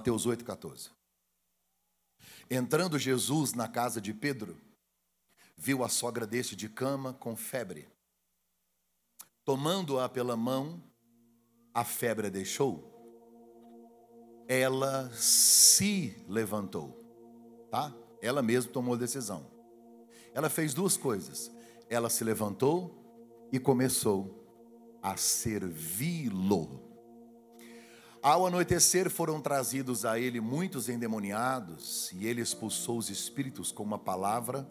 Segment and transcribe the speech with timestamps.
[0.00, 0.88] Mateus 8,14.
[2.50, 4.56] Entrando Jesus na casa de Pedro,
[5.58, 7.86] viu a sogra deste de cama com febre.
[9.44, 10.82] Tomando-a pela mão,
[11.74, 12.82] a febre a deixou.
[14.48, 17.04] Ela se levantou,
[17.70, 17.94] tá?
[18.22, 19.50] Ela mesma tomou a decisão.
[20.32, 21.50] Ela fez duas coisas.
[21.90, 24.48] Ela se levantou e começou
[25.02, 26.89] a servi-lo.
[28.22, 33.98] Ao anoitecer foram trazidos a ele muitos endemoniados, e ele expulsou os espíritos com uma
[33.98, 34.68] palavra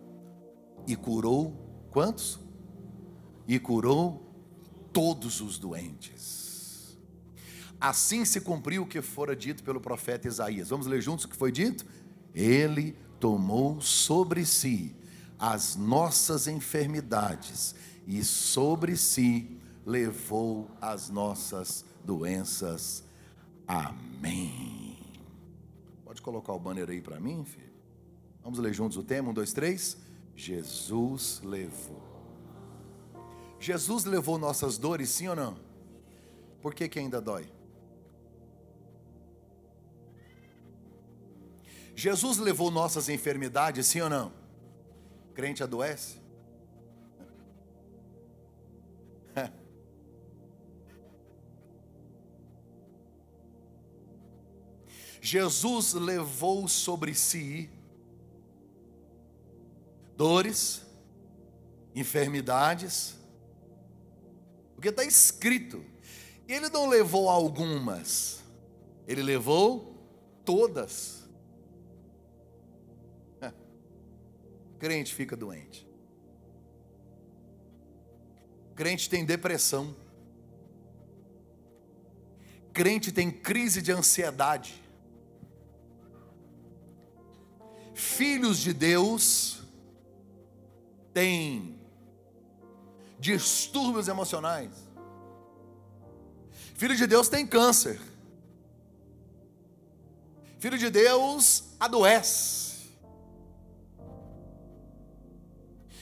[0.86, 2.40] e curou quantos?
[3.48, 4.32] E curou
[4.94, 6.96] todos os doentes.
[7.82, 10.70] Assim se cumpriu o que fora dito pelo profeta Isaías.
[10.70, 11.88] Vamos ler juntos o que foi dito?
[12.36, 14.96] Ele tomou sobre si
[15.40, 17.74] as nossas enfermidades
[18.06, 23.09] e sobre si levou as nossas doenças.
[23.70, 24.98] Amém.
[26.04, 27.72] Pode colocar o banner aí para mim, filho?
[28.42, 29.30] Vamos ler juntos o tema?
[29.30, 29.96] Um, dois, três.
[30.36, 32.02] Jesus levou.
[33.60, 35.60] Jesus levou nossas dores, sim ou não?
[36.64, 37.48] Por que, que ainda dói?
[41.96, 44.34] Jesus levou nossas enfermidades, sim ou não?
[45.36, 46.19] Crente adoece?
[55.22, 57.70] Jesus levou sobre si
[60.16, 60.86] dores,
[61.96, 63.16] enfermidades,
[64.76, 65.84] porque está escrito.
[66.48, 68.44] Ele não levou algumas,
[69.08, 69.96] ele levou
[70.44, 71.28] todas.
[74.80, 75.88] Crente fica doente.
[78.76, 79.96] Crente tem depressão.
[82.74, 84.89] Crente tem crise de ansiedade.
[88.00, 89.60] Filhos de Deus
[91.14, 91.78] têm
[93.20, 94.72] distúrbios emocionais.
[96.76, 98.00] Filho de Deus tem câncer.
[100.60, 102.88] Filho de Deus adoece.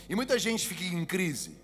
[0.08, 1.58] E muita gente fica em crise.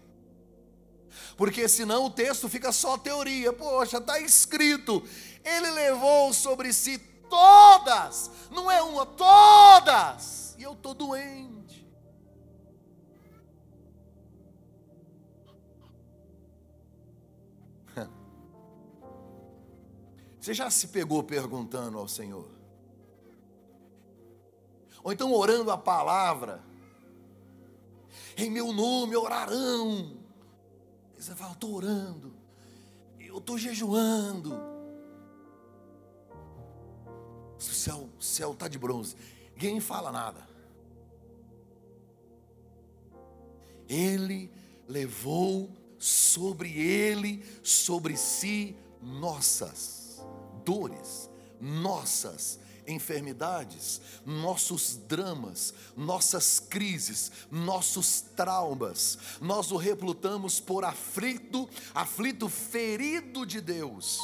[1.37, 3.53] Porque senão o texto fica só teoria.
[3.53, 5.03] Poxa, está escrito.
[5.43, 6.97] Ele levou sobre si
[7.33, 10.55] todas, não é uma, todas.
[10.59, 11.83] E eu estou doente.
[20.39, 22.51] Você já se pegou perguntando ao Senhor?
[25.03, 26.63] Ou então orando a palavra,
[28.37, 30.21] em meu nome orarão.
[31.17, 32.31] Você fala, estou orando,
[33.19, 34.72] eu estou jejuando
[37.69, 39.15] o céu céu está de bronze.
[39.53, 40.47] Ninguém fala nada.
[43.87, 44.51] Ele
[44.87, 45.69] levou
[45.99, 50.21] sobre ele, sobre si, nossas
[50.65, 51.29] dores,
[51.59, 59.17] nossas enfermidades, nossos dramas, nossas crises, nossos traumas.
[59.39, 64.19] Nós o replutamos por aflito, aflito ferido de Deus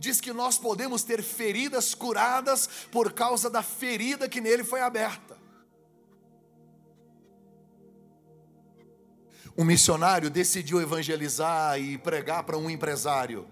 [0.00, 5.38] diz que nós podemos ter feridas curadas por causa da ferida que nele foi aberta.
[9.56, 13.46] Um missionário decidiu evangelizar e pregar para um empresário.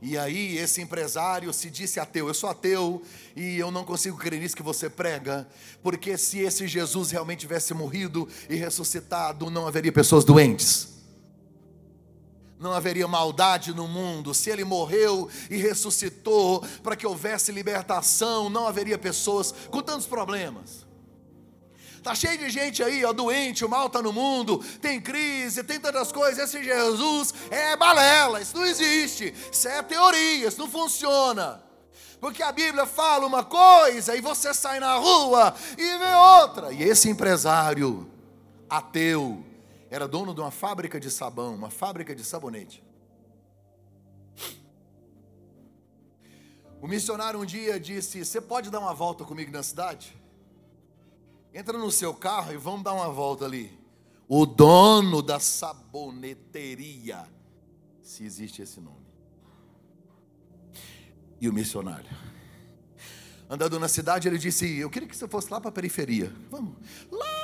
[0.00, 2.28] E aí esse empresário se disse ateu.
[2.28, 3.02] Eu sou ateu
[3.36, 5.46] e eu não consigo crer nisso que você prega,
[5.82, 10.91] porque se esse Jesus realmente tivesse morrido e ressuscitado, não haveria pessoas doentes
[12.62, 14.32] não haveria maldade no mundo.
[14.32, 20.86] Se ele morreu e ressuscitou para que houvesse libertação, não haveria pessoas com tantos problemas.
[22.02, 25.78] Está cheio de gente aí, ó, doente, o mal está no mundo, tem crise, tem
[25.78, 26.38] tantas coisas.
[26.38, 31.62] Esse Jesus é balela, isso não existe, isso é teoria, isso não funciona.
[32.20, 36.72] Porque a Bíblia fala uma coisa e você sai na rua e vê outra.
[36.72, 38.10] E esse empresário
[38.68, 39.44] ateu,
[39.92, 42.82] era dono de uma fábrica de sabão, uma fábrica de sabonete.
[46.80, 50.16] O missionário um dia disse: Você pode dar uma volta comigo na cidade?
[51.52, 53.78] Entra no seu carro e vamos dar uma volta ali.
[54.26, 57.28] O dono da saboneteria,
[58.00, 59.06] se existe esse nome.
[61.38, 62.08] E o missionário.
[63.46, 66.34] Andando na cidade, ele disse: Eu queria que você fosse lá para a periferia.
[66.50, 66.78] Vamos.
[67.10, 67.41] Lá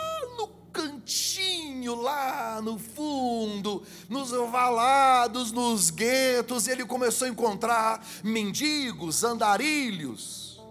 [0.78, 10.62] cantinho lá no fundo, nos valados, nos guetos, ele começou a encontrar mendigos, andarilhos.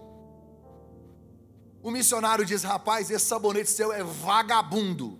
[1.82, 5.18] O missionário diz: Rapaz, esse sabonete seu é vagabundo.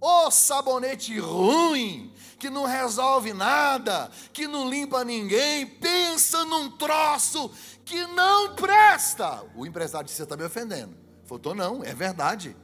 [0.00, 7.50] Ô sabonete ruim, que não resolve nada, que não limpa ninguém, pensa num troço
[7.84, 9.44] que não presta.
[9.54, 10.96] O empresário disse: Você está me ofendendo.
[11.24, 12.56] Falou: Não, é verdade.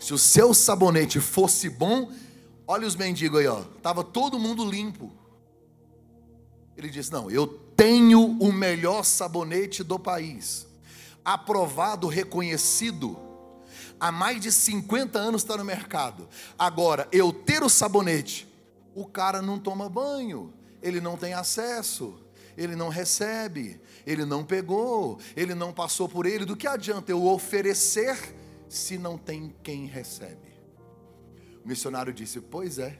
[0.00, 2.10] Se o seu sabonete fosse bom,
[2.66, 5.12] olha os mendigos aí, ó, tava todo mundo limpo.
[6.74, 10.66] Ele disse: Não, eu tenho o melhor sabonete do país,
[11.22, 13.18] aprovado, reconhecido.
[14.00, 16.26] Há mais de 50 anos está no mercado.
[16.58, 18.48] Agora, eu ter o sabonete,
[18.94, 22.18] o cara não toma banho, ele não tem acesso,
[22.56, 26.46] ele não recebe, ele não pegou, ele não passou por ele.
[26.46, 28.39] Do que adianta eu oferecer
[28.70, 30.48] se não tem quem recebe?
[31.62, 32.98] O missionário disse: Pois é,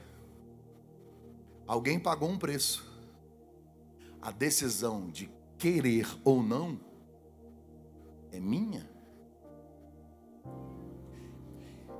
[1.65, 2.89] alguém pagou um preço.
[4.21, 6.79] A decisão de querer ou não
[8.31, 8.91] é minha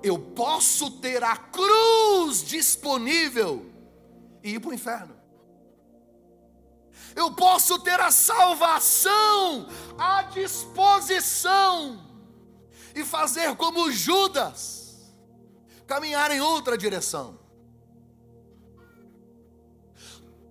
[0.04, 3.66] eu posso ter a cruz disponível
[4.44, 5.16] e ir para o inferno.
[7.16, 12.00] Eu posso ter a salvação à disposição
[12.96, 15.14] e fazer como Judas,
[15.88, 17.40] caminhar em outra direção.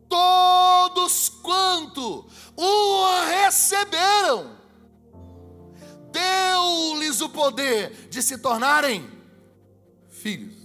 [0.09, 2.27] Todos quanto
[2.57, 4.59] o receberam,
[6.11, 9.09] deu-lhes o poder de se tornarem
[10.09, 10.57] filhos.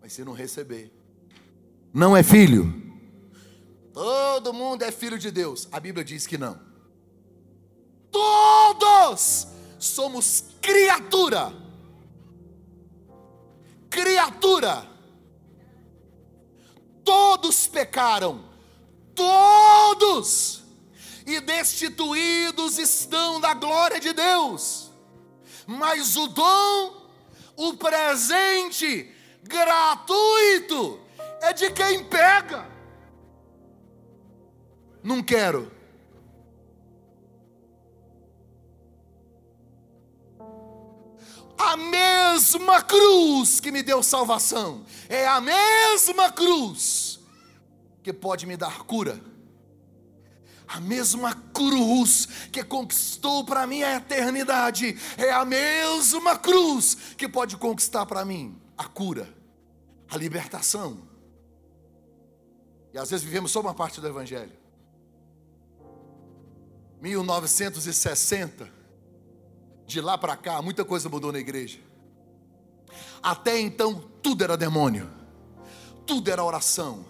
[0.00, 0.92] Mas se não receber,
[1.92, 2.86] não é filho.
[3.92, 5.66] Todo mundo é filho de Deus.
[5.72, 6.60] A Bíblia diz que não.
[8.12, 9.48] Todos
[9.78, 11.52] somos criatura.
[13.90, 14.86] Criatura.
[17.04, 18.44] Todos pecaram.
[19.14, 20.62] Todos.
[21.26, 24.90] E destituídos estão da glória de Deus.
[25.66, 26.98] Mas o dom
[27.58, 31.00] o presente gratuito
[31.42, 32.70] é de quem pega.
[35.02, 35.77] Não quero.
[41.58, 47.18] A mesma cruz que me deu salvação é a mesma cruz
[48.02, 49.20] que pode me dar cura
[50.68, 57.56] a mesma cruz que conquistou para mim a eternidade, é a mesma cruz que pode
[57.56, 59.34] conquistar para mim a cura,
[60.10, 61.08] a libertação.
[62.92, 64.52] E às vezes vivemos só uma parte do Evangelho.
[67.00, 68.70] 1960,
[69.88, 71.80] de lá para cá, muita coisa mudou na igreja.
[73.20, 75.10] Até então, tudo era demônio,
[76.06, 77.04] tudo era oração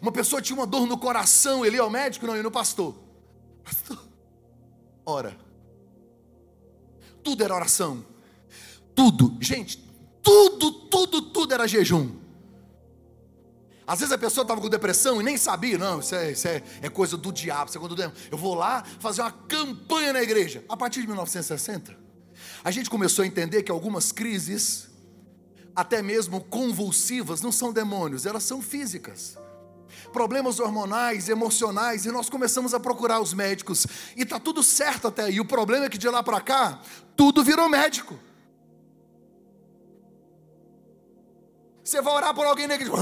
[0.00, 2.94] uma pessoa tinha uma dor no coração, ele ia ao médico, não, ia no pastor.
[3.64, 3.98] Pastor,
[5.04, 5.36] ora.
[7.22, 8.04] Tudo era oração.
[8.94, 9.78] Tudo, gente,
[10.22, 12.10] tudo, tudo, tudo era jejum.
[13.86, 16.62] Às vezes a pessoa estava com depressão e nem sabia, não, isso é, isso é,
[16.82, 18.20] é coisa do diabo, isso é coisa do demônio.
[18.30, 20.64] Eu vou lá fazer uma campanha na igreja.
[20.68, 21.96] A partir de 1960,
[22.64, 24.88] a gente começou a entender que algumas crises,
[25.74, 29.38] até mesmo convulsivas, não são demônios, elas são físicas
[30.12, 35.24] problemas hormonais, emocionais, e nós começamos a procurar os médicos, e está tudo certo até
[35.24, 35.40] aí.
[35.40, 36.80] O problema é que de lá para cá,
[37.14, 38.18] tudo virou médico.
[41.84, 42.92] Você vai orar por alguém negro.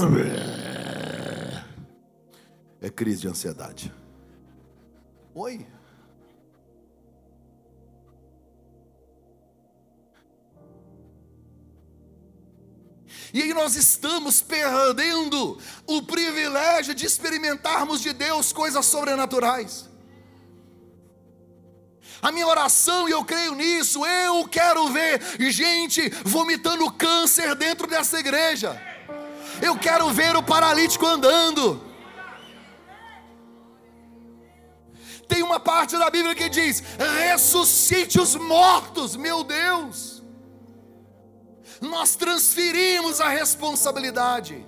[2.85, 3.91] É crise de ansiedade.
[5.33, 5.65] Oi?
[13.33, 19.89] E aí nós estamos perdendo o privilégio de experimentarmos de Deus coisas sobrenaturais.
[22.21, 25.19] A minha oração, e eu creio nisso, eu quero ver
[25.51, 28.79] gente vomitando câncer dentro dessa igreja.
[29.59, 31.94] Eu quero ver o paralítico andando.
[35.27, 36.83] Tem uma parte da Bíblia que diz:
[37.29, 40.15] ressuscite os mortos, meu Deus
[41.81, 44.65] nós transferimos a responsabilidade.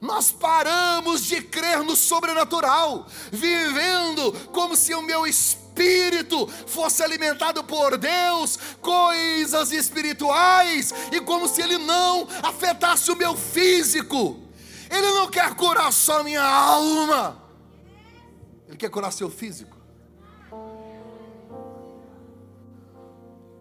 [0.00, 7.98] Nós paramos de crer no sobrenatural, vivendo como se o meu espírito fosse alimentado por
[7.98, 14.49] Deus, coisas espirituais, e como se ele não afetasse o meu físico.
[14.90, 17.40] Ele não quer curar só minha alma,
[18.66, 19.78] ele quer curar seu físico.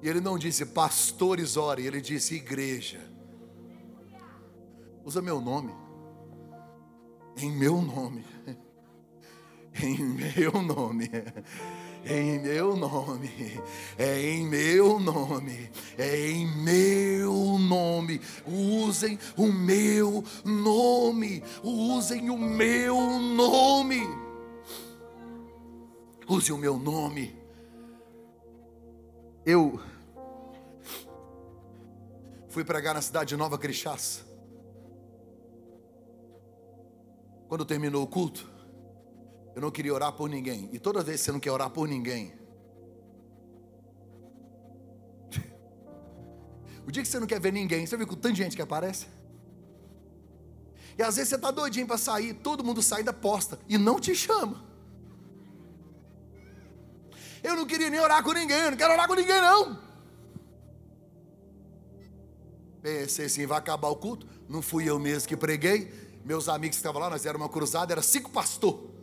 [0.01, 2.99] E ele não disse pastores ore, ele disse igreja.
[5.03, 5.73] Usa meu nome.
[7.37, 8.25] Em meu nome.
[9.81, 11.09] Em meu nome
[12.05, 13.61] em meu nome,
[13.97, 18.21] é em meu nome, é em meu nome.
[18.45, 24.29] Usem o meu nome, usem o meu nome.
[26.27, 27.35] Use o meu nome.
[29.43, 29.79] Eu
[32.49, 34.23] fui pregar na cidade de Nova Crixás.
[37.47, 38.47] Quando terminou o culto,
[39.55, 40.69] eu não queria orar por ninguém.
[40.71, 42.33] E toda vez que você não quer orar por ninguém,
[46.87, 49.07] o dia que você não quer ver ninguém, você viu que tanta gente que aparece?
[50.97, 53.99] E às vezes você está doidinho para sair, todo mundo sai da posta e não
[53.99, 54.67] te chama.
[57.41, 59.79] Eu não queria nem orar com ninguém, eu não quero orar com ninguém não.
[62.81, 64.27] Pensei assim, vai acabar o culto.
[64.47, 65.91] Não fui eu mesmo que preguei.
[66.25, 68.98] Meus amigos que estavam lá, nós éramos uma cruzada, era cinco pastores.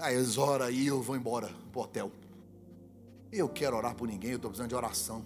[0.00, 2.12] Ah, eles oram aí, eu vou embora pro hotel.
[3.32, 5.24] Eu quero orar por ninguém, eu estou precisando de oração.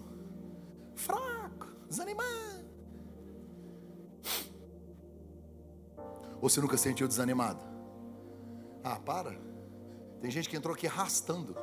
[0.95, 2.65] Fraco, desanimado.
[6.41, 7.63] Ou você nunca se sentiu desanimado?
[8.83, 9.39] Ah, para.
[10.21, 11.55] Tem gente que entrou aqui arrastando.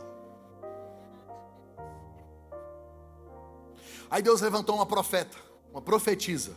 [4.09, 5.37] Aí Deus levantou uma profeta,
[5.71, 6.55] uma profetisa.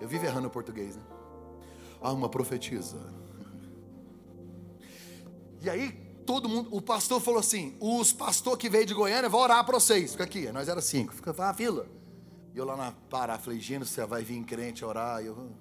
[0.00, 1.02] Eu vivo errando o português, né?
[2.00, 2.98] Ah, uma profetisa
[5.62, 5.92] e aí,
[6.24, 9.78] todo mundo, o pastor falou assim: os pastor que veio de Goiânia vão orar para
[9.78, 10.12] vocês.
[10.12, 11.86] Fica aqui, nós era cinco, fica na fila.
[12.54, 15.22] E eu lá na Pará, falei, Gino, você vai vir crente orar.
[15.22, 15.52] E, eu...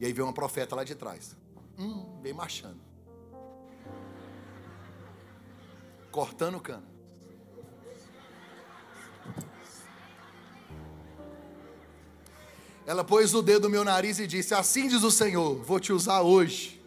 [0.00, 1.36] e aí veio uma profeta lá de trás.
[1.78, 2.80] Hum, veio marchando.
[6.10, 6.86] Cortando o cano.
[12.86, 15.92] Ela pôs o dedo no meu nariz e disse: Assim diz o Senhor, vou te
[15.92, 16.83] usar hoje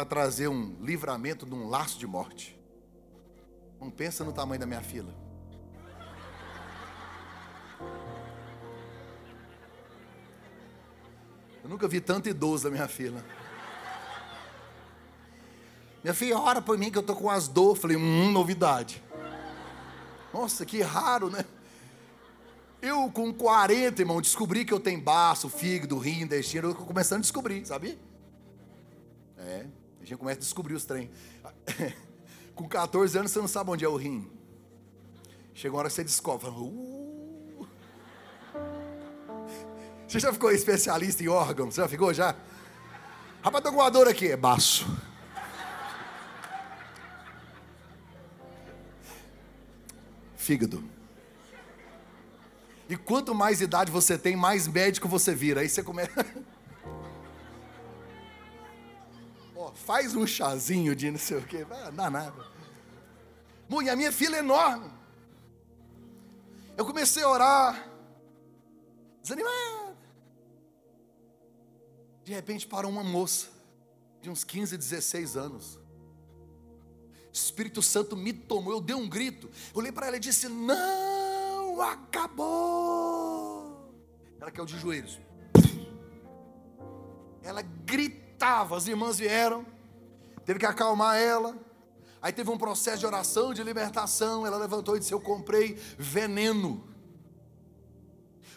[0.00, 2.58] para trazer um livramento de um laço de morte.
[3.78, 5.14] Não pensa no tamanho da minha fila.
[11.62, 13.22] Eu nunca vi tanto idoso na minha fila.
[16.02, 17.76] Minha filha ora por mim que eu tô com as dor.
[17.76, 19.02] Falei, hum, novidade.
[20.32, 21.44] Nossa, que raro, né?
[22.80, 26.70] Eu com 40, irmão, descobri que eu tenho baço, fígado, rim, intestino.
[26.70, 27.98] Eu tô começando a descobrir, sabe?
[29.36, 29.79] É.
[30.00, 31.10] A gente começa a descobrir os trem.
[32.54, 34.30] Com 14 anos você não sabe onde é o rim.
[35.54, 36.48] Chega uma hora que você descobre.
[36.48, 37.66] Uh.
[40.08, 41.74] Você já ficou especialista em órgãos?
[41.74, 42.34] Você já ficou já?
[43.42, 44.28] Rapaz, tô com uma dor aqui.
[44.28, 44.86] É baço.
[50.36, 50.82] Fígado.
[52.88, 55.60] E quanto mais idade você tem, mais médico você vira.
[55.60, 56.10] Aí você começa.
[59.74, 61.66] faz um chazinho de não sei o quê.
[61.68, 62.46] Não dá nada.
[63.82, 64.90] E a minha fila é enorme.
[66.76, 67.88] Eu comecei a orar,
[69.22, 69.96] desanimado.
[72.24, 73.48] De repente parou uma moça,
[74.20, 75.78] de uns 15, 16 anos.
[77.32, 79.48] Espírito Santo me tomou, eu dei um grito.
[79.72, 83.20] Eu olhei para ela e disse: Não, acabou.
[84.40, 85.20] Ela caiu de joelhos.
[87.42, 87.62] Ela
[88.40, 89.66] gritava, as irmãs vieram
[90.46, 91.54] teve que acalmar ela.
[92.22, 94.46] Aí teve um processo de oração, de libertação.
[94.46, 96.88] Ela levantou e disse: Eu comprei veneno.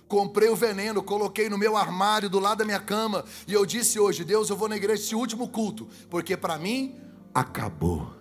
[0.08, 3.26] Comprei o veneno, coloquei no meu armário do lado da minha cama.
[3.46, 7.00] E eu disse hoje: Deus, eu vou na igreja esse último culto, porque para mim
[7.34, 8.14] acabou.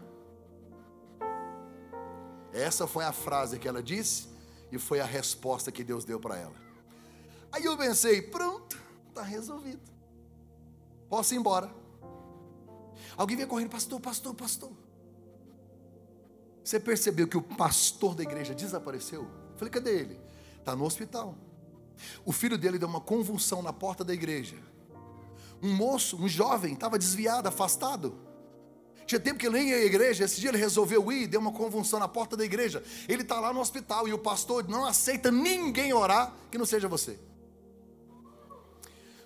[2.52, 4.28] Essa foi a frase que ela disse
[4.70, 6.54] e foi a resposta que Deus deu para ela.
[7.50, 8.78] Aí eu pensei: pronto,
[9.08, 9.92] está resolvido.
[11.12, 11.70] Posso ir embora.
[13.18, 14.72] Alguém vem correndo, pastor, pastor, pastor.
[16.64, 19.24] Você percebeu que o pastor da igreja desapareceu?
[19.24, 20.20] Eu falei, cadê ele?
[20.58, 21.36] Está no hospital.
[22.24, 24.56] O filho dele deu uma convulsão na porta da igreja.
[25.62, 28.14] Um moço, um jovem, estava desviado, afastado.
[29.04, 30.24] Tinha tempo que ele nem ia à igreja.
[30.24, 32.82] Esse dia ele resolveu ir, deu uma convulsão na porta da igreja.
[33.06, 36.88] Ele está lá no hospital e o pastor não aceita ninguém orar que não seja
[36.88, 37.20] você.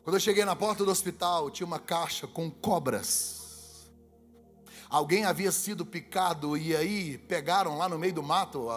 [0.06, 3.34] Quando eu cheguei na porta do hospital, tinha uma caixa com cobras
[4.88, 8.68] alguém havia sido picado e aí pegaram lá no meio do mato,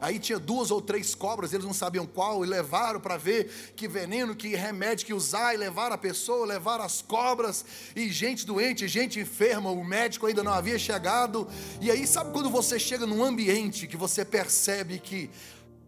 [0.00, 3.86] aí tinha duas ou três cobras, eles não sabiam qual, e levaram para ver que
[3.86, 7.62] veneno, que remédio que usar, e levaram a pessoa, levaram as cobras,
[7.94, 11.46] e gente doente, gente enferma, o médico ainda não havia chegado,
[11.78, 15.30] e aí sabe quando você chega num ambiente que você percebe que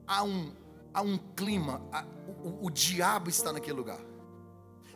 [0.07, 0.53] há um,
[0.93, 1.81] há um clima,
[2.45, 4.10] o, o diabo está naquele lugar.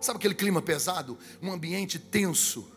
[0.04, 1.18] Sabe aquele clima pesado?
[1.40, 2.70] Um ambiente tenso.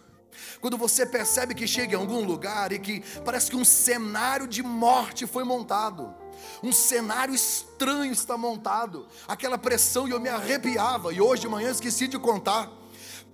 [0.62, 4.64] Quando você percebe que chega em algum lugar e que parece que um cenário de
[4.64, 6.16] morte foi montado,
[6.64, 11.70] um cenário estranho está montado, aquela pressão e eu me arrepiava, e hoje de manhã
[11.70, 12.72] esqueci de contar.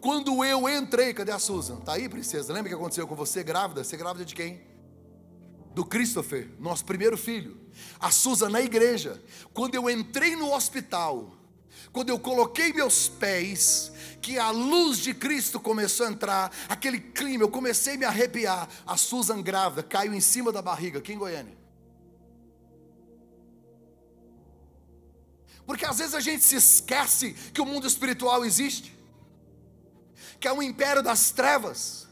[0.02, 1.76] Quando eu entrei, cadê a Susan?
[1.76, 2.52] Tá aí, princesa?
[2.52, 3.84] Lembra o que aconteceu com você grávida?
[3.84, 4.60] Você grávida de quem?
[5.76, 7.62] Do Christopher, nosso primeiro filho.
[8.00, 9.22] A Susan na igreja.
[9.54, 11.43] Quando eu entrei no hospital,
[11.92, 17.44] quando eu coloquei meus pés, que a luz de Cristo começou a entrar, aquele clima,
[17.44, 18.68] eu comecei a me arrepiar.
[18.86, 21.58] A Susan grávida caiu em cima da barriga, aqui em Goiânia.
[25.66, 28.98] Porque às vezes a gente se esquece que o mundo espiritual existe,
[30.40, 32.08] que é um império das trevas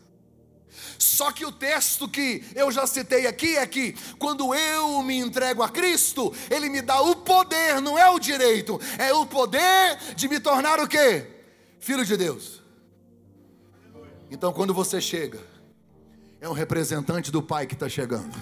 [0.97, 5.61] só que o texto que eu já citei aqui é que quando eu me entrego
[5.61, 10.27] a Cristo, Ele me dá o poder, não é o direito, é o poder de
[10.27, 11.27] me tornar o quê?
[11.79, 12.61] Filho de Deus.
[14.29, 15.39] Então quando você chega,
[16.39, 18.35] é um representante do Pai que está chegando.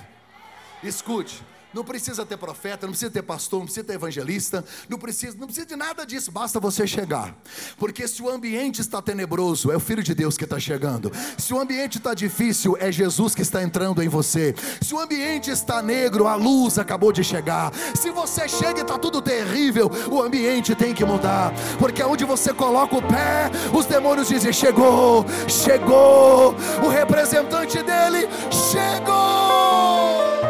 [0.83, 1.43] Escute.
[1.72, 5.46] Não precisa ter profeta, não precisa ter pastor, não precisa ter evangelista, não precisa, não
[5.46, 7.36] precisa de nada disso, basta você chegar.
[7.78, 11.12] Porque se o ambiente está tenebroso, é o Filho de Deus que está chegando.
[11.38, 14.56] Se o ambiente está difícil, é Jesus que está entrando em você.
[14.82, 17.72] Se o ambiente está negro, a luz acabou de chegar.
[17.94, 21.54] Se você chega e está tudo terrível, o ambiente tem que mudar.
[21.78, 28.28] Porque onde você coloca o pé, os demônios dizem: chegou, chegou, o representante dele
[28.72, 30.49] chegou.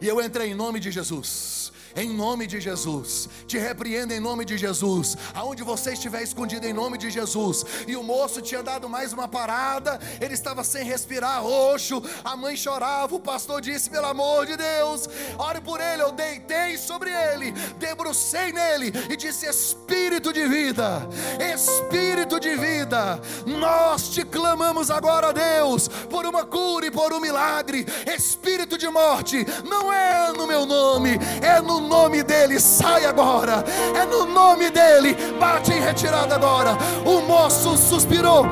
[0.00, 1.55] E eu entrei em nome de Jesus
[1.96, 3.28] em nome de Jesus.
[3.46, 5.16] Te repreendo em nome de Jesus.
[5.34, 7.64] Aonde você estiver escondido em nome de Jesus.
[7.88, 12.02] E o moço tinha dado mais uma parada, ele estava sem respirar, roxo.
[12.22, 16.02] A mãe chorava, o pastor disse: pelo amor de Deus, ore por ele.
[16.02, 21.08] Eu deitei sobre ele, debrucei nele e disse: Espírito de vida,
[21.54, 27.86] Espírito de vida, nós te clamamos agora, Deus, por uma cura e por um milagre.
[28.06, 33.64] Espírito de morte, não é no meu nome, é no nome dele, sai agora.
[33.94, 36.76] É no nome dele, bate em retirada agora.
[37.04, 38.44] O moço suspirou.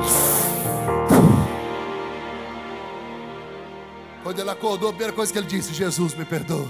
[4.23, 6.67] Quando ele acordou, a primeira coisa que ele disse: Jesus me perdoa.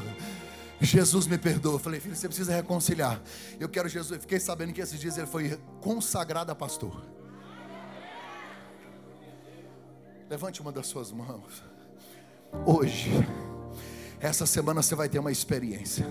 [0.81, 1.75] Jesus me perdoa.
[1.75, 3.21] Eu falei, filho, você precisa reconciliar.
[3.59, 4.11] Eu quero Jesus.
[4.11, 7.01] Eu fiquei sabendo que esses dias ele foi consagrado a pastor.
[10.29, 11.63] Levante uma das suas mãos.
[12.65, 13.11] Hoje
[14.25, 16.05] essa semana você vai ter uma experiência.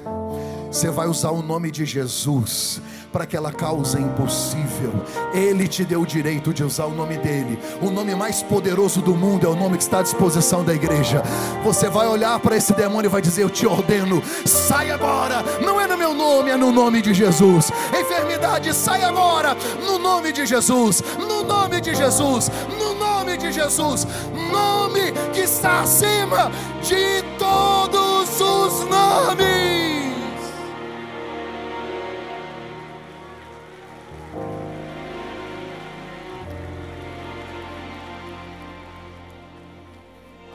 [0.68, 2.80] Você vai usar o nome de Jesus
[3.14, 4.92] para aquela causa impossível.
[5.32, 7.60] Ele te deu o direito de usar o nome dele.
[7.80, 11.22] O nome mais poderoso do mundo é o nome que está à disposição da igreja.
[11.62, 15.44] Você vai olhar para esse demônio e vai dizer: Eu te ordeno, sai agora.
[15.64, 17.70] Não é no meu nome, é no nome de Jesus.
[17.96, 19.56] Enfermidade, sai agora.
[19.86, 21.00] No nome de Jesus.
[21.16, 22.50] No nome de Jesus.
[22.76, 24.08] No nome de Jesus.
[24.50, 26.50] Nome que está acima
[26.82, 29.83] de todos os nomes.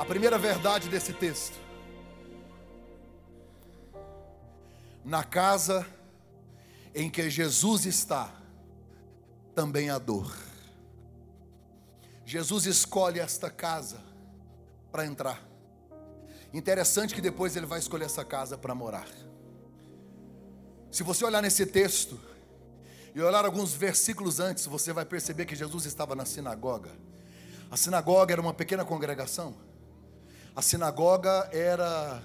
[0.09, 1.55] Primeira verdade desse texto.
[5.05, 5.85] Na casa
[6.95, 8.33] em que Jesus está,
[9.53, 10.35] também há dor.
[12.25, 14.01] Jesus escolhe esta casa
[14.91, 15.47] para entrar.
[16.51, 19.07] Interessante que depois ele vai escolher essa casa para morar.
[20.91, 22.19] Se você olhar nesse texto
[23.13, 26.89] e olhar alguns versículos antes, você vai perceber que Jesus estava na sinagoga.
[27.69, 29.68] A sinagoga era uma pequena congregação.
[30.55, 32.21] A sinagoga era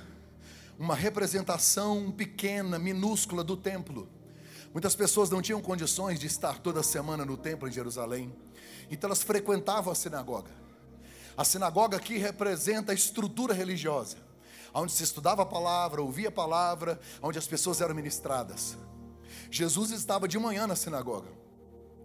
[0.78, 4.08] uma representação pequena, minúscula do templo.
[4.72, 8.34] Muitas pessoas não tinham condições de estar toda semana no templo em Jerusalém,
[8.90, 10.50] então elas frequentavam a sinagoga.
[11.36, 14.16] A sinagoga aqui representa a estrutura religiosa,
[14.72, 18.76] onde se estudava a palavra, ouvia a palavra, onde as pessoas eram ministradas.
[19.50, 21.28] Jesus estava de manhã na sinagoga,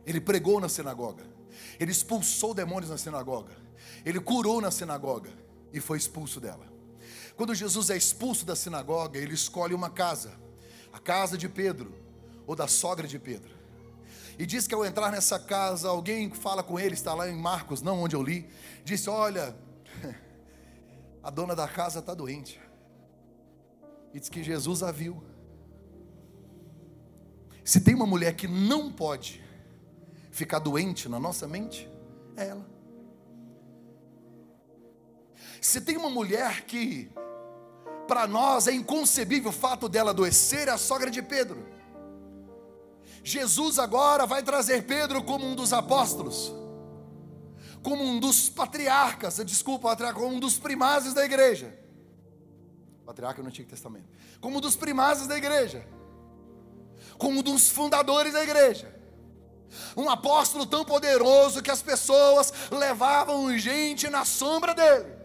[0.05, 1.23] ele pregou na sinagoga,
[1.79, 3.55] ele expulsou demônios na sinagoga,
[4.05, 6.67] ele curou na sinagoga e foi expulso dela.
[7.36, 10.34] Quando Jesus é expulso da sinagoga, ele escolhe uma casa,
[10.91, 11.93] a casa de Pedro,
[12.45, 13.58] ou da sogra de Pedro.
[14.38, 17.82] E diz que ao entrar nessa casa, alguém fala com ele, está lá em Marcos,
[17.82, 18.49] não onde eu li,
[18.84, 19.55] disse: Olha,
[21.23, 22.60] a dona da casa está doente.
[24.13, 25.23] E diz que Jesus a viu.
[27.63, 29.43] Se tem uma mulher que não pode
[30.32, 31.89] ficar doente na nossa mente,
[32.36, 32.78] é ela.
[35.61, 37.11] Se tem uma mulher que,
[38.07, 41.65] para nós, é inconcebível o fato dela adoecer, é a sogra de Pedro.
[43.23, 46.53] Jesus agora vai trazer Pedro como um dos apóstolos,
[47.83, 51.77] como um dos patriarcas, desculpa, como um dos primazes da igreja.
[53.05, 54.07] Patriarca no Antigo Testamento.
[54.39, 55.83] Como um dos primazes da igreja.
[57.17, 58.95] Como um dos fundadores da igreja.
[59.97, 65.18] Um apóstolo tão poderoso que as pessoas levavam gente na sombra dele.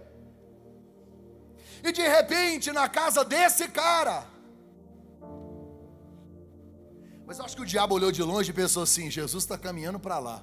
[1.85, 4.27] E de repente, na casa desse cara,
[7.27, 10.19] mas acho que o diabo olhou de longe e pensou assim: Jesus está caminhando para
[10.19, 10.43] lá.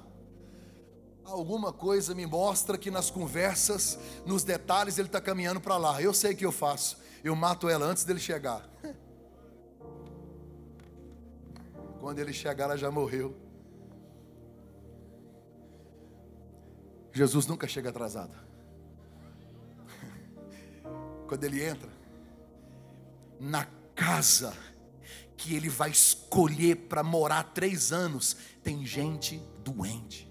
[1.24, 6.00] Alguma coisa me mostra que nas conversas, nos detalhes, ele está caminhando para lá.
[6.02, 6.98] Eu sei o que eu faço.
[7.24, 8.68] Eu mato ela antes dele chegar.
[12.00, 13.36] Quando ele chegar, ela já morreu.
[17.12, 18.41] Jesus nunca chega atrasado.
[21.32, 21.88] Quando ele entra
[23.40, 24.52] na casa
[25.34, 30.30] que ele vai escolher para morar três anos, tem gente doente.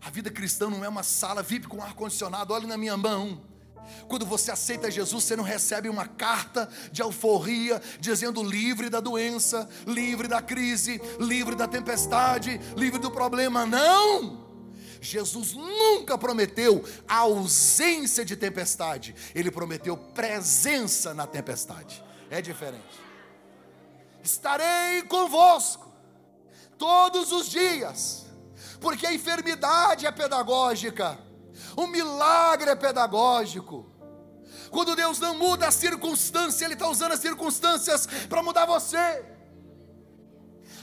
[0.00, 3.42] A vida cristã não é uma sala VIP com ar-condicionado, olhe na minha mão.
[4.06, 9.68] Quando você aceita Jesus, você não recebe uma carta de alforria dizendo livre da doença,
[9.88, 13.66] livre da crise, livre da tempestade, livre do problema.
[13.66, 14.47] Não!
[15.00, 22.02] Jesus nunca prometeu a ausência de tempestade, ele prometeu presença na tempestade.
[22.30, 23.08] É diferente
[24.22, 25.90] estarei convosco
[26.76, 28.26] todos os dias,
[28.80, 31.18] porque a enfermidade é pedagógica,
[31.76, 33.90] o milagre é pedagógico.
[34.70, 39.24] Quando Deus não muda a circunstância, Ele está usando as circunstâncias para mudar você.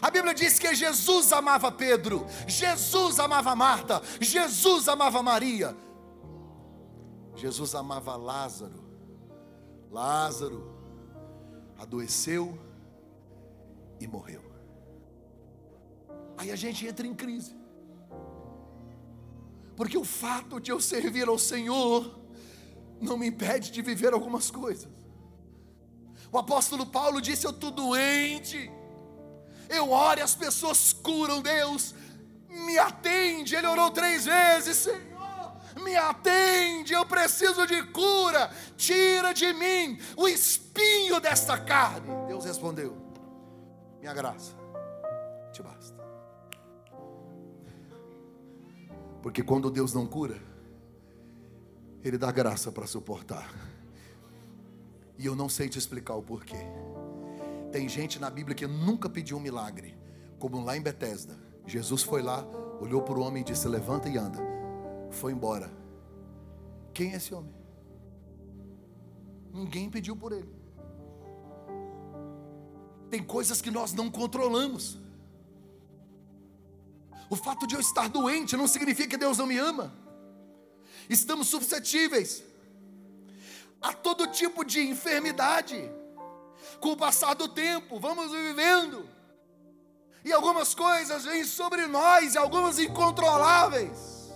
[0.01, 5.75] A Bíblia diz que Jesus amava Pedro, Jesus amava Marta, Jesus amava Maria,
[7.35, 8.83] Jesus amava Lázaro.
[9.91, 10.75] Lázaro
[11.77, 12.59] adoeceu,
[13.99, 14.43] e morreu.
[16.37, 17.55] Aí a gente entra em crise.
[19.75, 22.19] Porque o fato de eu servir ao Senhor
[22.99, 24.91] não me impede de viver algumas coisas.
[26.31, 28.71] O apóstolo Paulo disse: Eu estou doente.
[29.69, 31.41] Eu oro e as pessoas curam.
[31.41, 31.93] Deus
[32.49, 33.55] me atende.
[33.55, 36.93] Ele orou três vezes: Senhor, me atende.
[36.93, 38.51] Eu preciso de cura.
[38.77, 42.07] Tira de mim o espinho desta carne.
[42.27, 43.05] Deus respondeu:
[44.05, 44.53] minha graça
[45.51, 45.97] te basta.
[49.23, 50.39] Porque quando Deus não cura,
[52.03, 53.51] Ele dá graça para suportar.
[55.17, 56.55] E eu não sei te explicar o porquê.
[57.75, 59.97] Tem gente na Bíblia que nunca pediu um milagre,
[60.39, 61.37] como lá em Betesda.
[61.67, 62.47] Jesus foi lá,
[62.79, 64.39] olhou para o homem e disse: Levanta e anda.
[65.11, 65.69] Foi embora.
[66.93, 67.53] Quem é esse homem?
[69.51, 70.55] Ninguém pediu por ele.
[73.09, 74.97] Tem coisas que nós não controlamos.
[77.29, 79.93] O fato de eu estar doente não significa que Deus não me ama.
[81.09, 82.41] Estamos suscetíveis
[83.81, 85.91] a todo tipo de enfermidade.
[86.79, 89.07] Com o passar do tempo, vamos vivendo.
[90.23, 94.31] E algumas coisas vêm sobre nós, e algumas incontroláveis.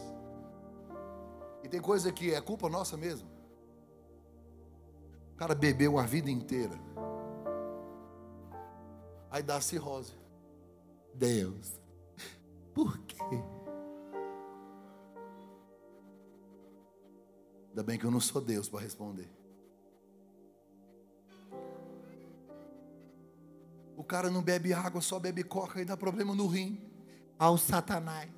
[1.64, 3.28] E tem coisa que é culpa nossa mesmo.
[5.34, 6.78] O cara bebeu a vida inteira
[9.32, 10.14] Aí dá cirrose.
[11.14, 11.80] Deus,
[12.74, 13.44] por quê?
[17.70, 19.30] Ainda bem que eu não sou Deus para responder.
[24.00, 26.82] O cara não bebe água, só bebe coca e dá problema no rim.
[27.38, 28.30] Ao Satanás.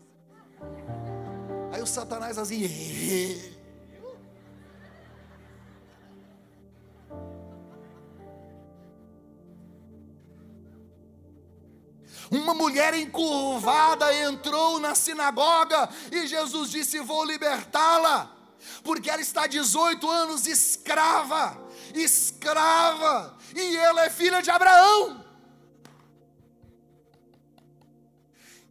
[1.71, 2.67] Aí o Satanás assim.
[12.31, 18.35] Uma mulher encurvada entrou na sinagoga e Jesus disse: Vou libertá-la,
[18.83, 21.55] porque ela está 18 anos escrava,
[21.93, 25.20] escrava, e ela é filha de Abraão.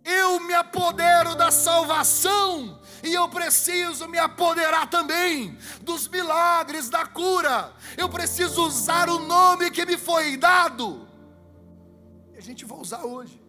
[0.05, 7.73] Eu me apodero da salvação e eu preciso me apoderar também dos milagres da cura.
[7.97, 11.11] Eu preciso usar o nome que me foi dado
[12.51, 13.41] gente vai usar hoje.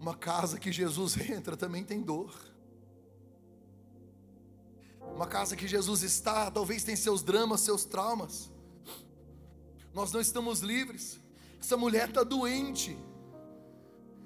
[0.00, 2.32] Uma casa que Jesus entra também tem dor.
[5.14, 8.50] Uma casa que Jesus está, talvez tem seus dramas, seus traumas.
[9.92, 11.20] Nós não estamos livres.
[11.60, 12.96] Essa mulher está doente.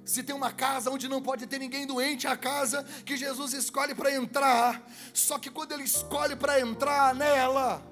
[0.04, 3.52] Se tem uma casa onde não pode ter ninguém doente, é a casa que Jesus
[3.52, 4.84] escolhe para entrar.
[5.14, 7.82] Só que quando ele escolhe para entrar nela,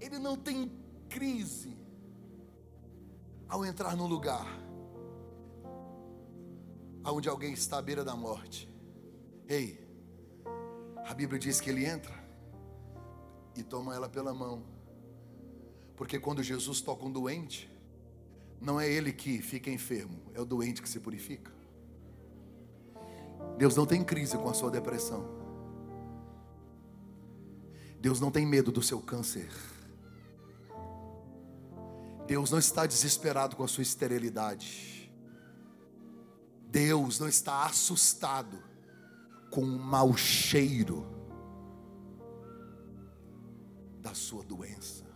[0.00, 0.70] ele não tem
[1.08, 1.76] crise
[3.48, 4.62] ao entrar num lugar
[7.10, 8.70] onde alguém está à beira da morte.
[9.48, 9.78] Ei,
[11.04, 12.14] a Bíblia diz que ele entra
[13.56, 14.71] e toma ela pela mão.
[16.02, 17.70] Porque quando Jesus toca um doente,
[18.60, 21.52] não é ele que fica enfermo, é o doente que se purifica.
[23.56, 25.24] Deus não tem crise com a sua depressão.
[28.00, 29.48] Deus não tem medo do seu câncer.
[32.26, 35.08] Deus não está desesperado com a sua esterilidade.
[36.66, 38.60] Deus não está assustado
[39.52, 41.06] com o mau cheiro
[44.00, 45.11] da sua doença.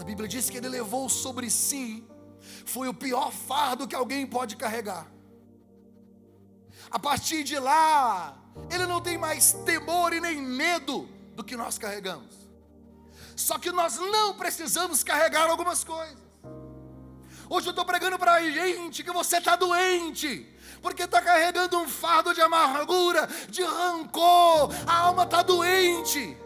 [0.00, 2.02] A Bíblia diz que ele levou sobre si,
[2.64, 5.06] foi o pior fardo que alguém pode carregar.
[6.90, 8.34] A partir de lá,
[8.70, 12.34] ele não tem mais temor e nem medo do que nós carregamos.
[13.36, 16.18] Só que nós não precisamos carregar algumas coisas.
[17.50, 20.48] Hoje eu estou pregando para a gente que você está doente,
[20.80, 26.38] porque está carregando um fardo de amargura, de rancor, a alma está doente.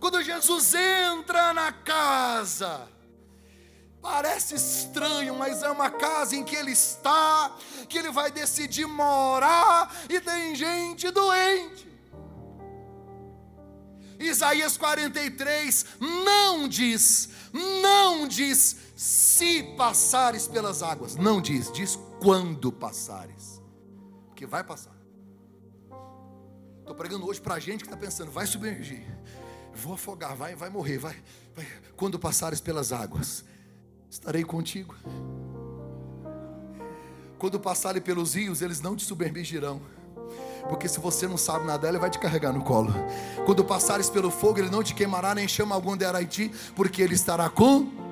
[0.00, 2.88] Quando Jesus entra na casa,
[4.06, 7.56] Parece estranho, mas é uma casa em que ele está,
[7.88, 11.90] que ele vai decidir morar, e tem gente doente.
[14.16, 23.60] Isaías 43 não diz, não diz se passares pelas águas, não diz, diz quando passares,
[24.28, 24.96] porque vai passar.
[26.78, 29.04] Estou pregando hoje para gente que está pensando, vai submergir,
[29.76, 31.16] vou afogar, vai, vai morrer, vai,
[31.54, 31.66] vai.
[31.96, 33.44] Quando passares pelas águas,
[34.10, 34.94] estarei contigo.
[37.38, 39.80] Quando passarem pelos rios, eles não te submergirão
[40.68, 42.92] porque se você não sabe nadar, ele vai te carregar no colo.
[43.44, 47.14] Quando passares pelo fogo, ele não te queimará, nem chama algum de Araiti, porque ele
[47.14, 48.05] estará com.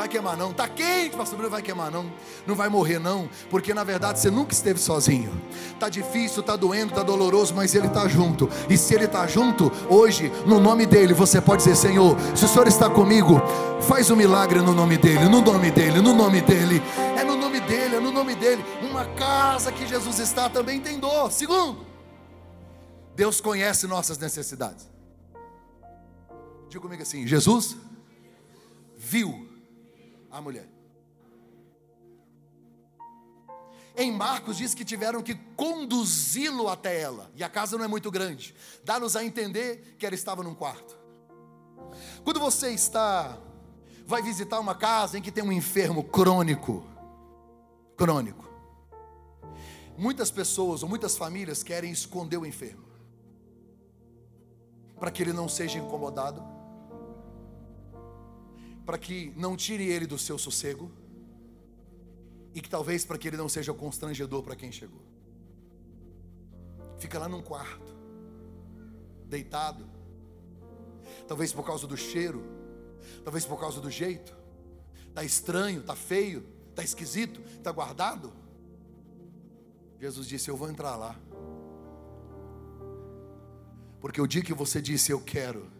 [0.00, 2.10] Vai queimar não, tá quente, pastor Bruno, vai queimar não,
[2.46, 5.30] não vai morrer não, porque na verdade você nunca esteve sozinho.
[5.78, 8.48] Tá difícil, tá doendo, tá doloroso, mas ele tá junto.
[8.70, 12.48] E se ele tá junto, hoje, no nome dele, você pode dizer: Senhor, se o
[12.48, 13.42] Senhor está comigo,
[13.82, 16.82] faz um milagre no nome dele, no nome dele, no nome dele.
[17.18, 18.64] É no nome dele, é no nome dele.
[18.80, 21.30] Uma casa que Jesus está também tem dor.
[21.30, 21.84] Segundo,
[23.14, 24.88] Deus conhece nossas necessidades.
[26.70, 27.76] Diga comigo assim: Jesus
[28.96, 29.49] viu
[30.30, 30.68] a mulher.
[33.96, 38.10] Em Marcos diz que tiveram que conduzi-lo até ela, e a casa não é muito
[38.10, 40.98] grande, dá-nos a entender que ela estava num quarto.
[42.24, 43.38] Quando você está,
[44.06, 46.84] vai visitar uma casa em que tem um enfermo crônico,
[47.96, 48.48] crônico,
[49.98, 52.88] muitas pessoas ou muitas famílias querem esconder o enfermo,
[54.98, 56.42] para que ele não seja incomodado,
[58.84, 60.90] para que não tire ele do seu sossego
[62.54, 65.02] e que talvez para que ele não seja constrangedor para quem chegou.
[66.98, 67.94] Fica lá num quarto,
[69.26, 69.88] deitado,
[71.26, 72.44] talvez por causa do cheiro,
[73.24, 74.36] talvez por causa do jeito,
[75.14, 78.32] tá estranho, tá feio, tá esquisito, tá guardado.
[79.98, 81.18] Jesus disse: Eu vou entrar lá.
[84.00, 85.70] Porque o dia que você disse eu quero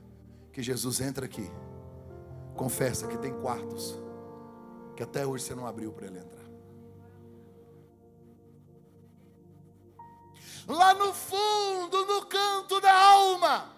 [0.53, 1.51] que Jesus entre aqui,
[2.55, 3.99] confessa que tem quartos
[4.97, 6.45] que até hoje você não abriu para ele entrar.
[10.67, 13.75] Lá no fundo, no canto da alma,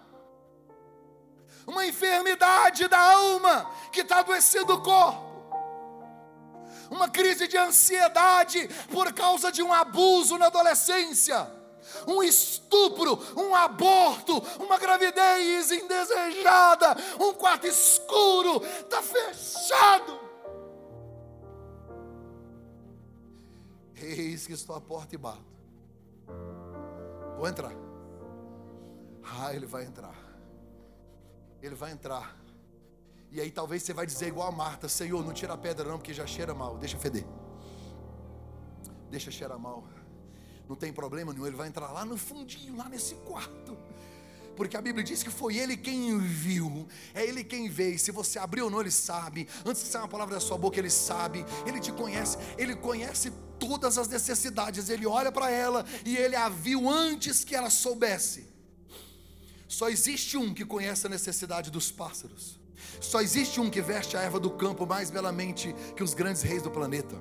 [1.65, 5.23] uma enfermidade da alma que está adoecendo o corpo,
[6.91, 11.62] uma crise de ansiedade por causa de um abuso na adolescência
[12.07, 20.19] um estupro, um aborto, uma gravidez indesejada, um quarto escuro, está fechado.
[23.95, 25.53] Eis que estou à porta e bato.
[27.37, 27.73] Vou entrar.
[29.23, 30.15] Ah, ele vai entrar.
[31.61, 32.37] Ele vai entrar.
[33.31, 35.97] E aí talvez você vai dizer igual a Marta: Senhor, não tira a pedra não,
[35.97, 36.77] porque já cheira mal.
[36.77, 37.25] Deixa feder.
[39.09, 39.83] Deixa cheirar mal
[40.73, 43.77] não tem problema nenhum, ele vai entrar lá no fundinho, lá nesse quarto.
[44.55, 47.97] Porque a Bíblia diz que foi Ele quem viu, é Ele quem veio.
[47.97, 49.47] Se você abriu ou não, Ele sabe.
[49.63, 51.45] Antes que saia uma palavra da sua boca, Ele sabe.
[51.65, 54.89] Ele te conhece, Ele conhece todas as necessidades.
[54.89, 58.47] Ele olha para ela e Ele a viu antes que ela soubesse.
[59.67, 62.59] Só existe um que conhece a necessidade dos pássaros.
[62.99, 66.61] Só existe um que veste a erva do campo mais belamente que os grandes reis
[66.61, 67.15] do planeta.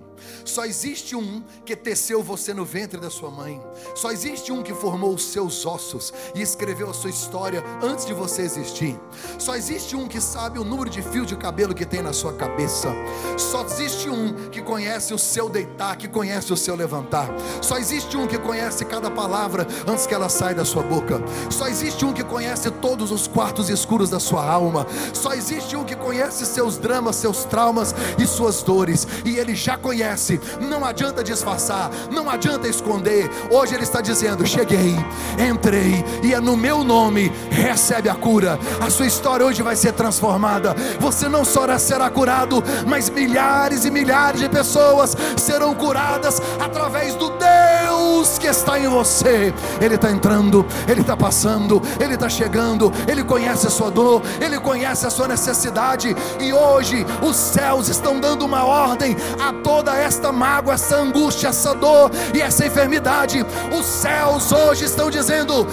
[0.44, 3.60] Só existe um que teceu você no ventre da sua mãe.
[3.94, 8.14] Só existe um que formou os seus ossos e escreveu a sua história antes de
[8.14, 8.98] você existir.
[9.38, 12.32] Só existe um que sabe o número de fio de cabelo que tem na sua
[12.32, 12.88] cabeça.
[13.36, 17.28] Só existe um que conhece o seu deitar, que conhece o seu levantar.
[17.60, 21.20] Só existe um que conhece cada palavra antes que ela saia da sua boca.
[21.50, 24.86] Só existe um que conhece todos os quartos escuros da sua alma.
[25.12, 29.76] Só existe um que conhece seus dramas, seus traumas e suas dores, e ele já
[29.76, 30.40] conhece.
[30.60, 33.28] Não adianta disfarçar, não adianta esconder.
[33.50, 34.94] Hoje ele está dizendo: Cheguei,
[35.38, 38.58] entrei, e é no meu nome, recebe a cura.
[38.80, 40.76] A sua história hoje vai ser transformada.
[41.00, 47.30] Você não só será curado, mas milhares e milhares de pessoas serão curadas através do
[47.30, 49.54] Deus que está em você.
[49.80, 54.58] Ele está entrando, ele está passando, ele está chegando, ele conhece a sua dor, ele
[54.58, 60.30] conhece a sua necessidade e hoje os céus estão dando uma ordem a toda esta
[60.30, 63.38] mágoa, essa angústia, essa dor e essa enfermidade.
[63.76, 65.66] Os céus hoje estão dizendo: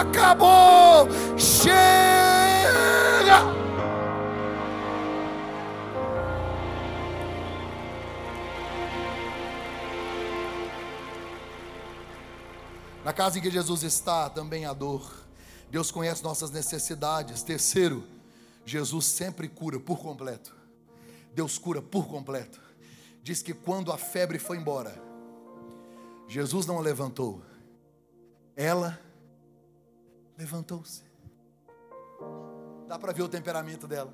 [0.00, 1.88] acabou, chega.
[13.04, 15.28] Na casa em que Jesus está, também a dor.
[15.70, 17.42] Deus conhece nossas necessidades.
[17.42, 18.04] Terceiro,
[18.68, 20.54] Jesus sempre cura por completo.
[21.32, 22.60] Deus cura por completo.
[23.22, 24.94] Diz que quando a febre foi embora,
[26.28, 27.42] Jesus não a levantou,
[28.54, 29.00] ela
[30.36, 31.02] levantou-se.
[32.86, 34.12] Dá para ver o temperamento dela.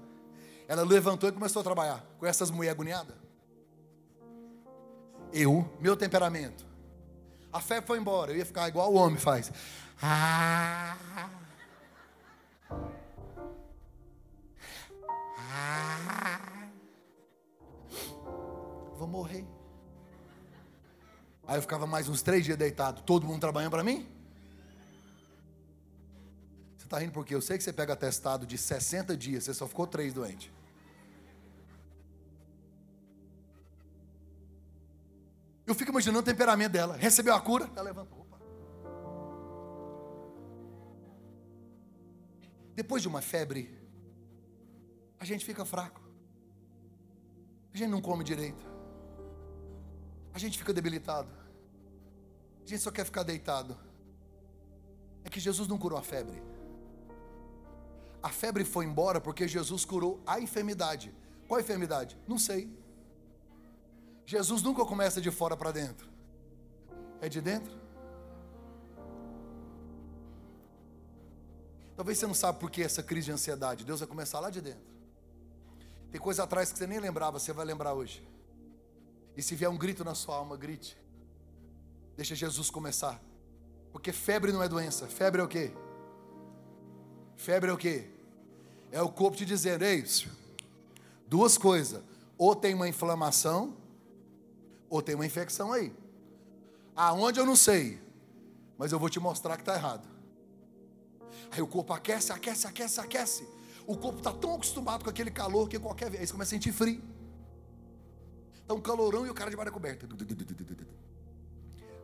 [0.68, 3.16] Ela levantou e começou a trabalhar com essas mulheres agoniadas.
[5.32, 6.64] Eu, meu temperamento.
[7.52, 9.50] A febre foi embora, eu ia ficar igual o homem faz.
[10.00, 10.96] Ah.
[18.96, 19.46] Vou morrer.
[21.46, 24.08] Aí eu ficava mais uns três dias deitado, todo mundo trabalhando para mim.
[26.76, 29.66] Você está rindo porque eu sei que você pega atestado de 60 dias, você só
[29.66, 30.52] ficou três doente.
[35.66, 36.96] Eu fico imaginando o temperamento dela.
[36.96, 38.20] Recebeu a cura, ela levantou.
[38.20, 38.38] Opa.
[42.74, 43.83] Depois de uma febre,
[45.24, 46.00] a gente fica fraco.
[47.72, 48.64] A gente não come direito.
[50.34, 51.30] A gente fica debilitado.
[52.64, 53.76] A gente só quer ficar deitado.
[55.24, 56.42] É que Jesus não curou a febre.
[58.22, 61.12] A febre foi embora porque Jesus curou a enfermidade.
[61.48, 62.18] Qual enfermidade?
[62.28, 62.70] Não sei.
[64.26, 66.08] Jesus nunca começa de fora para dentro.
[67.20, 67.72] É de dentro?
[71.96, 73.84] Talvez você não sabe por que essa crise de ansiedade.
[73.84, 74.93] Deus vai começar lá de dentro.
[76.14, 78.24] Tem coisa atrás que você nem lembrava, você vai lembrar hoje.
[79.36, 80.96] E se vier um grito na sua alma, grite.
[82.16, 83.20] Deixa Jesus começar.
[83.90, 85.08] Porque febre não é doença.
[85.08, 85.72] Febre é o quê?
[87.36, 88.08] Febre é o quê?
[88.92, 90.04] É o corpo te dizendo, ei,
[91.26, 92.00] duas coisas.
[92.38, 93.76] Ou tem uma inflamação,
[94.88, 95.92] ou tem uma infecção aí.
[96.94, 98.00] Aonde eu não sei,
[98.78, 100.08] mas eu vou te mostrar que está errado.
[101.50, 103.63] Aí o corpo aquece, aquece, aquece, aquece.
[103.86, 107.02] O corpo está tão acostumado com aquele calor que qualquer vez começa a sentir frio.
[108.70, 110.08] Um calorão e o cara de da coberta.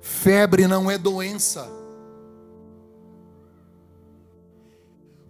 [0.01, 1.67] Febre não é doença.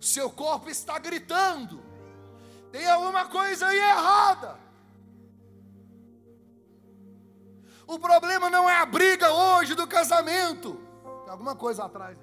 [0.00, 1.80] Seu corpo está gritando.
[2.72, 4.58] Tem alguma coisa aí errada.
[7.86, 10.80] O problema não é a briga hoje do casamento.
[11.24, 12.16] Tem alguma coisa atrás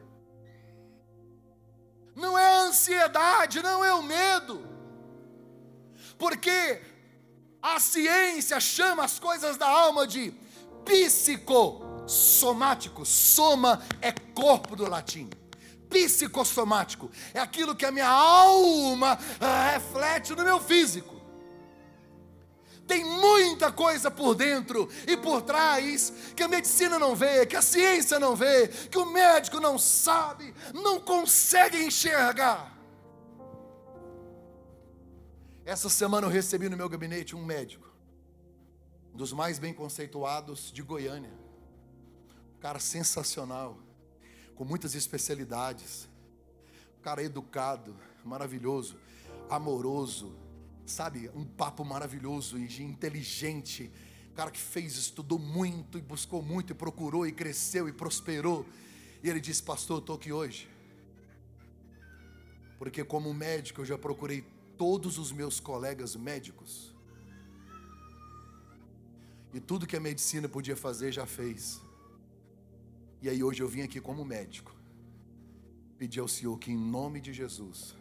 [2.18, 4.68] não é a ansiedade, não é o medo,
[6.18, 6.82] porque
[7.62, 10.34] a ciência chama as coisas da alma de
[10.84, 15.30] psicossomático, soma é corpo do latim.
[15.90, 19.18] Psicossomático é aquilo que a minha alma
[19.72, 21.17] reflete no meu físico.
[22.88, 27.62] Tem muita coisa por dentro e por trás que a medicina não vê, que a
[27.62, 32.76] ciência não vê, que o médico não sabe, não consegue enxergar.
[35.66, 37.92] Essa semana eu recebi no meu gabinete um médico,
[39.14, 41.34] um dos mais bem conceituados de Goiânia.
[42.56, 43.78] Um cara sensacional,
[44.56, 46.08] com muitas especialidades.
[47.02, 48.98] cara educado, maravilhoso,
[49.50, 50.36] amoroso,
[50.88, 51.30] sabe?
[51.36, 53.92] Um papo maravilhoso e inteligente.
[54.36, 58.66] Cara que fez, estudou muito e buscou muito e procurou e cresceu e prosperou.
[59.24, 60.70] E ele disse: Pastor, eu estou aqui hoje.
[62.78, 64.46] Porque, como médico, eu já procurei
[64.78, 66.96] todos os meus colegas médicos.
[69.54, 71.82] E tudo que a medicina podia fazer, já fez.
[73.22, 74.76] E aí, hoje eu vim aqui como médico.
[75.98, 77.96] Pedir ao Senhor que, em nome de Jesus,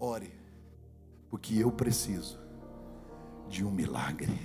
[0.00, 0.45] ore
[1.30, 2.38] porque eu preciso
[3.48, 4.40] de um milagre.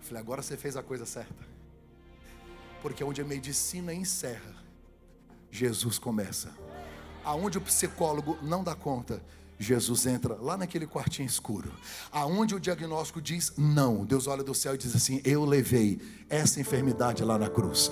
[0.00, 1.54] Falei, agora você fez a coisa certa.
[2.82, 4.54] Porque onde a medicina encerra,
[5.50, 6.52] Jesus começa.
[7.24, 9.22] Aonde o psicólogo não dá conta,
[9.58, 11.72] Jesus entra lá naquele quartinho escuro.
[12.12, 16.60] Aonde o diagnóstico diz não, Deus olha do céu e diz assim: Eu levei essa
[16.60, 17.90] enfermidade lá na cruz.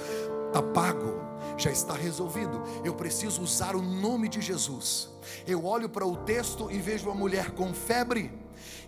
[0.49, 2.63] Está pago, já está resolvido.
[2.85, 5.09] Eu preciso usar o nome de Jesus.
[5.47, 8.31] Eu olho para o texto e vejo uma mulher com febre.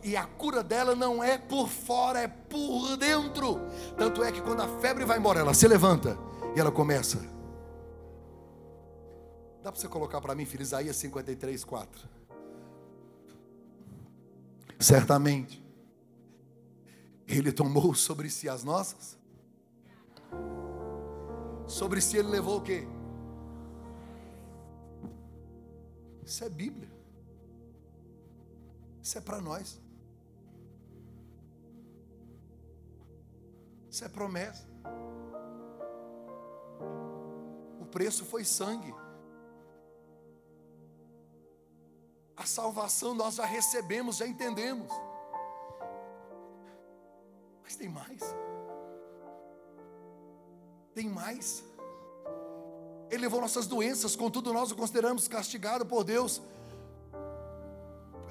[0.03, 3.61] E a cura dela não é por fora, é por dentro.
[3.97, 6.19] Tanto é que quando a febre vai embora, ela se levanta
[6.55, 7.19] e ela começa.
[9.63, 12.09] Dá para você colocar para mim, filho, Isaías 53, 4.
[14.79, 15.65] Certamente,
[17.27, 19.17] Ele tomou sobre si as nossas
[21.67, 22.87] Sobre si ele levou o quê?
[26.25, 26.91] Isso é Bíblia.
[29.03, 29.81] Isso é para nós.
[33.91, 34.67] Isso é promessa.
[37.81, 38.95] O preço foi sangue.
[42.37, 44.91] A salvação nós já recebemos, já entendemos.
[47.63, 48.23] Mas tem mais
[50.95, 51.65] tem mais.
[53.11, 56.41] Ele levou nossas doenças, contudo nós o consideramos castigado por Deus,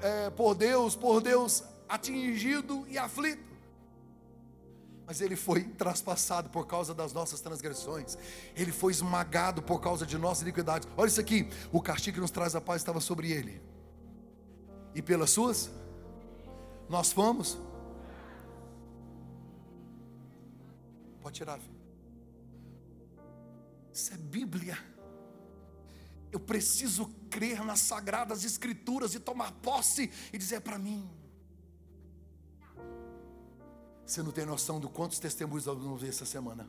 [0.02, 3.54] é, por Deus, por Deus atingido e aflito.
[5.06, 8.16] Mas ele foi traspassado por causa das nossas transgressões,
[8.56, 10.88] ele foi esmagado por causa de nossas iniquidades.
[10.96, 13.62] Olha isso aqui: o castigo que nos traz a paz estava sobre ele,
[14.94, 15.70] e pelas suas,
[16.88, 17.58] nós fomos.
[21.22, 21.73] Pode tirar, filho.
[23.94, 24.76] Isso é Bíblia.
[26.32, 31.08] Eu preciso crer nas sagradas escrituras e tomar posse e dizer para mim.
[34.04, 36.68] Você não tem noção do quantos testemunhos nós vamos ver essa semana.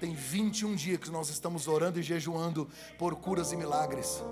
[0.00, 4.22] Tem 21 dias que nós estamos orando e jejuando por curas e milagres.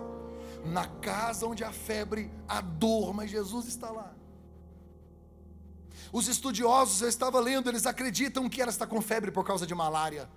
[0.65, 4.15] Na casa onde a febre, a dor, mas Jesus está lá.
[6.11, 9.75] Os estudiosos, eu estava lendo, eles acreditam que ela está com febre por causa de
[9.75, 10.29] malária.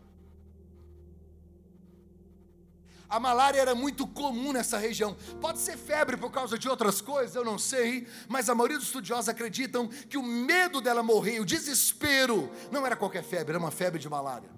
[3.10, 5.16] A malária era muito comum nessa região.
[5.40, 8.88] Pode ser febre por causa de outras coisas, eu não sei, mas a maioria dos
[8.88, 13.72] estudiosos acreditam que o medo dela morrer, o desespero, não era qualquer febre, era uma
[13.72, 14.50] febre de malária.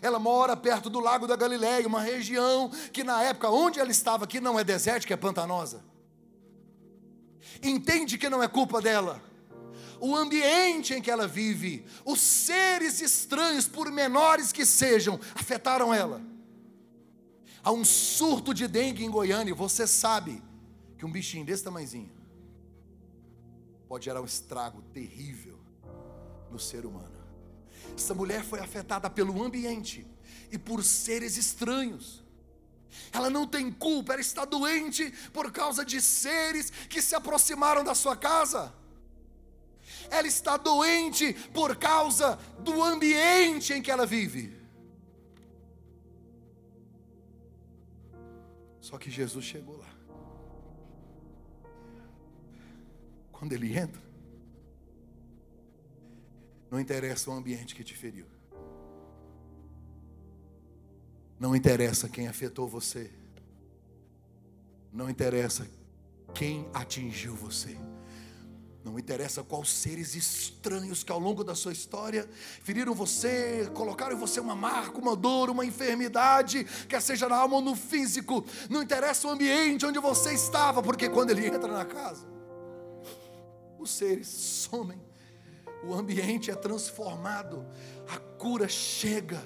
[0.00, 4.26] Ela mora perto do Lago da Galileia, uma região que na época onde ela estava,
[4.26, 5.84] que não é desértica, é pantanosa.
[7.62, 9.22] Entende que não é culpa dela
[10.04, 16.20] o ambiente em que ela vive, os seres estranhos, por menores que sejam, afetaram ela.
[17.62, 20.42] Há um surto de dengue em Goiânia, você sabe
[20.98, 22.12] que um bichinho desse tamanhozinho
[23.88, 25.60] pode gerar um estrago terrível
[26.50, 27.22] no ser humano.
[27.94, 30.06] Essa mulher foi afetada pelo ambiente
[30.50, 32.22] e por seres estranhos.
[33.12, 37.94] Ela não tem culpa, ela está doente por causa de seres que se aproximaram da
[37.94, 38.72] sua casa.
[40.10, 44.61] Ela está doente por causa do ambiente em que ela vive.
[48.82, 49.94] Só que Jesus chegou lá.
[53.30, 54.02] Quando ele entra,
[56.68, 58.26] não interessa o ambiente que te feriu.
[61.38, 63.08] Não interessa quem afetou você.
[64.92, 65.70] Não interessa
[66.34, 67.78] quem atingiu você.
[68.84, 72.28] Não interessa quais seres estranhos que ao longo da sua história
[72.64, 77.56] feriram você, colocaram em você uma marca, uma dor, uma enfermidade, quer seja na alma
[77.56, 78.44] ou no físico.
[78.68, 82.26] Não interessa o ambiente onde você estava, porque quando ele entra na casa,
[83.78, 85.00] os seres somem,
[85.84, 87.64] o ambiente é transformado,
[88.08, 89.40] a cura chega.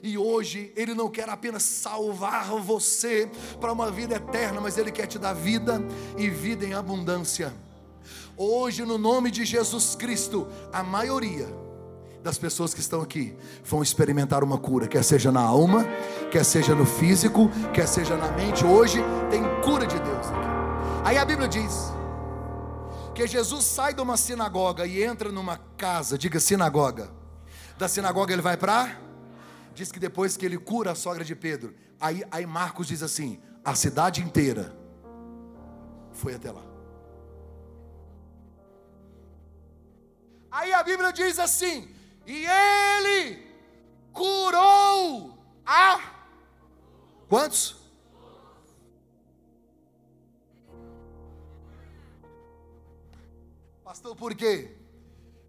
[0.00, 3.28] E hoje Ele não quer apenas salvar você
[3.60, 5.82] para uma vida eterna, mas Ele quer te dar vida
[6.16, 7.52] e vida em abundância.
[8.38, 11.48] Hoje, no nome de Jesus Cristo, a maioria
[12.22, 15.84] das pessoas que estão aqui vão experimentar uma cura, quer seja na alma,
[16.30, 18.64] quer seja no físico, quer seja na mente.
[18.64, 20.48] Hoje tem cura de Deus aqui.
[21.04, 21.92] Aí a Bíblia diz
[23.12, 27.10] que Jesus sai de uma sinagoga e entra numa casa, diga sinagoga.
[27.76, 29.08] Da sinagoga ele vai para
[29.78, 33.40] diz que depois que ele cura a sogra de Pedro, aí, aí Marcos diz assim:
[33.64, 34.76] a cidade inteira
[36.12, 36.67] foi até lá.
[40.58, 41.88] Aí a Bíblia diz assim:
[42.26, 43.46] e ele
[44.12, 46.00] curou a
[47.28, 47.76] quantos?
[53.84, 54.76] Pastor, por quê?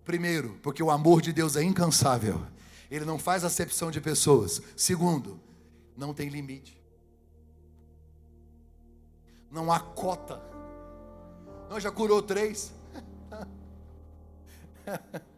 [0.05, 2.45] Primeiro, porque o amor de Deus é incansável.
[2.91, 4.61] Ele não faz acepção de pessoas.
[4.77, 5.39] Segundo,
[5.97, 6.79] não tem limite.
[9.49, 10.39] Não há cota.
[11.67, 12.71] Não já curou três?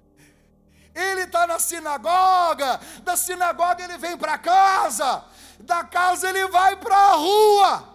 [0.94, 5.24] Ele está na sinagoga, da sinagoga ele vem para casa,
[5.58, 7.92] da casa ele vai para a rua.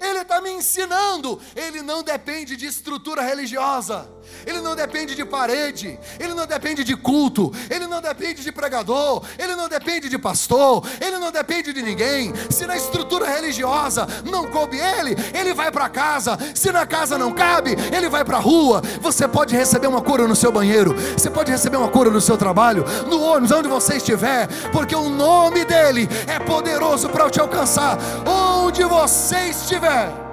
[0.00, 1.40] Ele está me ensinando.
[1.54, 4.08] Ele não depende de estrutura religiosa.
[4.46, 5.98] Ele não depende de parede.
[6.18, 7.52] Ele não depende de culto.
[7.70, 9.22] Ele não depende de pregador.
[9.38, 10.86] Ele não depende de pastor.
[11.00, 12.32] Ele não depende de ninguém.
[12.50, 16.38] Se na estrutura religiosa não coube ele, ele vai para casa.
[16.54, 18.82] Se na casa não cabe, ele vai para a rua.
[19.00, 20.94] Você pode receber uma cura no seu banheiro.
[21.16, 25.08] Você pode receber uma cura no seu trabalho, no ônibus, onde você estiver, porque o
[25.08, 27.98] nome dele é poderoso para te alcançar.
[28.26, 30.28] Onde você estiver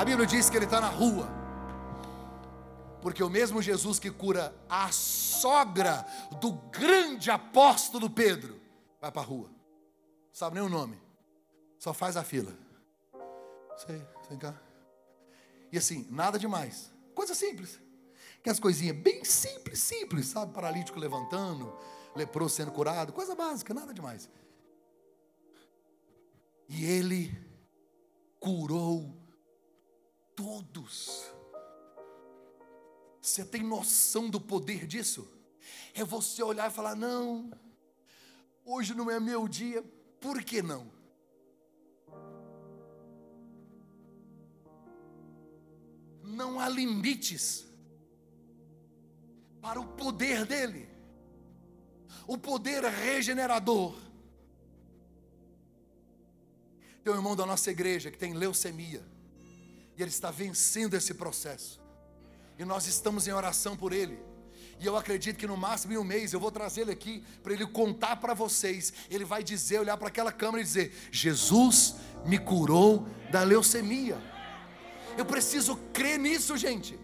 [0.00, 1.39] a Bíblia diz que ele está na rua.
[3.00, 6.06] Porque o mesmo Jesus que cura a sogra
[6.40, 8.60] do grande apóstolo Pedro,
[9.00, 9.48] vai para a rua.
[9.48, 11.00] Não sabe nem o nome.
[11.78, 12.52] Só faz a fila.
[13.76, 14.54] Sei, vem cá.
[15.72, 16.92] E assim, nada demais.
[17.14, 17.80] Coisa simples.
[18.42, 20.52] Que as coisinhas bem simples, simples, sabe?
[20.52, 21.74] Paralítico levantando,
[22.14, 24.28] leproso sendo curado, coisa básica, nada demais.
[26.68, 27.36] E ele
[28.38, 29.14] curou
[30.34, 31.32] todos.
[33.30, 35.30] Você tem noção do poder disso?
[35.94, 37.48] É você olhar e falar: não,
[38.64, 39.82] hoje não é meu dia,
[40.20, 40.90] por que não?
[46.24, 47.66] Não há limites
[49.60, 50.88] para o poder dele,
[52.26, 53.96] o poder regenerador.
[57.04, 59.06] Tem um irmão da nossa igreja que tem leucemia.
[59.96, 61.79] E ele está vencendo esse processo.
[62.60, 64.22] E nós estamos em oração por ele.
[64.78, 67.54] E eu acredito que no máximo em um mês eu vou trazer ele aqui para
[67.54, 68.92] ele contar para vocês.
[69.08, 71.94] Ele vai dizer, olhar para aquela câmera e dizer: Jesus
[72.26, 74.18] me curou da leucemia.
[75.16, 77.00] Eu preciso crer nisso, gente.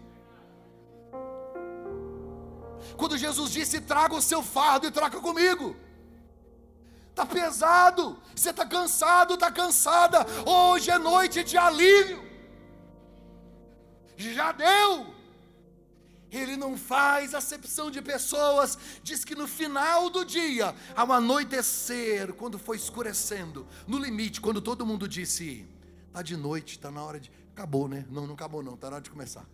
[2.95, 5.75] Quando Jesus disse: traga o seu fardo e traga comigo.
[7.09, 10.23] Está pesado, você está cansado, está cansada.
[10.45, 12.23] Hoje é noite de alívio.
[14.15, 15.16] Já deu.
[16.31, 18.77] Ele não faz acepção de pessoas.
[19.03, 24.85] Diz que no final do dia, ao anoitecer, quando foi escurecendo, no limite, quando todo
[24.85, 25.67] mundo disse:
[26.07, 27.31] está de noite, está na hora de.
[27.53, 28.05] Acabou, né?
[28.09, 29.45] Não, não acabou, não, está na hora de começar.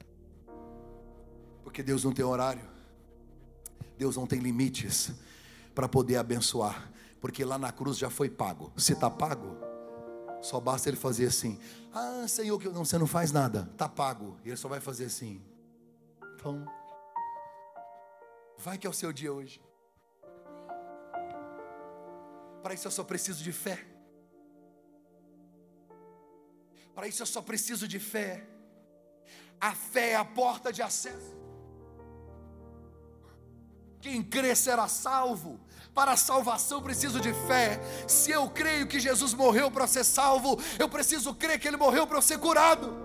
[1.64, 2.68] Porque Deus não tem horário,
[3.98, 5.12] Deus não tem limites
[5.74, 6.92] para poder abençoar
[7.24, 8.70] porque lá na cruz já foi pago.
[8.76, 9.56] Se está pago,
[10.42, 11.58] só basta ele fazer assim:
[11.94, 14.36] Ah, Senhor, que não, você não faz nada, está pago.
[14.44, 15.42] Ele só vai fazer assim.
[16.44, 16.66] Então,
[18.58, 19.62] vai que é o seu dia hoje.
[22.62, 23.80] Para isso eu só preciso de fé.
[26.94, 28.46] Para isso eu só preciso de fé.
[29.58, 31.34] A fé é a porta de acesso.
[34.02, 35.62] Quem crê será salvo.
[35.94, 37.80] Para a salvação preciso de fé.
[38.06, 42.06] Se eu creio que Jesus morreu para ser salvo, eu preciso crer que Ele morreu
[42.06, 43.03] para eu ser curado.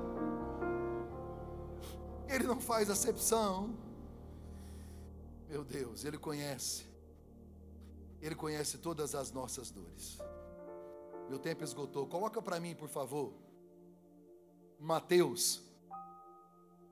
[2.28, 3.76] Ele não faz acepção.
[5.48, 6.86] Meu Deus, Ele conhece.
[8.20, 10.18] Ele conhece todas as nossas dores.
[11.28, 12.06] Meu tempo esgotou.
[12.06, 13.32] Coloca para mim, por favor.
[14.78, 15.62] Mateus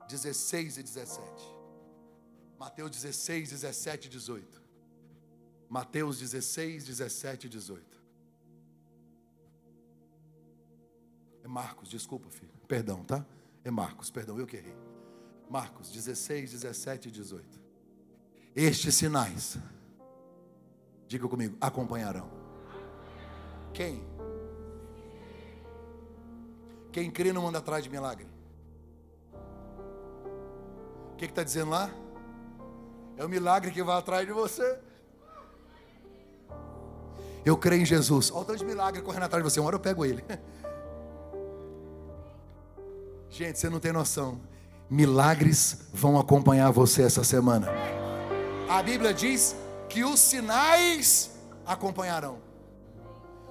[0.07, 1.57] 16 e 17.
[2.57, 4.61] Mateus 16, 17 e 18.
[5.69, 7.97] Mateus 16, 17 e 18.
[11.43, 12.51] É Marcos, desculpa, filho.
[12.67, 13.25] Perdão, tá?
[13.63, 14.75] É Marcos, perdão, eu que errei.
[15.49, 17.45] Marcos 16, 17 e 18.
[18.55, 19.57] Estes sinais,
[21.07, 22.29] diga comigo, acompanharão.
[23.73, 24.03] Quem?
[26.91, 28.27] Quem crê não anda atrás de milagre.
[31.13, 31.89] O que está dizendo lá?
[33.15, 34.79] É o milagre que vai atrás de você.
[37.45, 38.31] Eu creio em Jesus.
[38.31, 39.59] Olha o tanto de milagre correndo atrás de você.
[39.59, 40.23] Uma hora eu pego ele.
[43.29, 44.41] Gente, você não tem noção.
[44.89, 47.67] Milagres vão acompanhar você essa semana.
[48.69, 49.55] A Bíblia diz
[49.89, 51.31] que os sinais
[51.65, 52.37] acompanharão.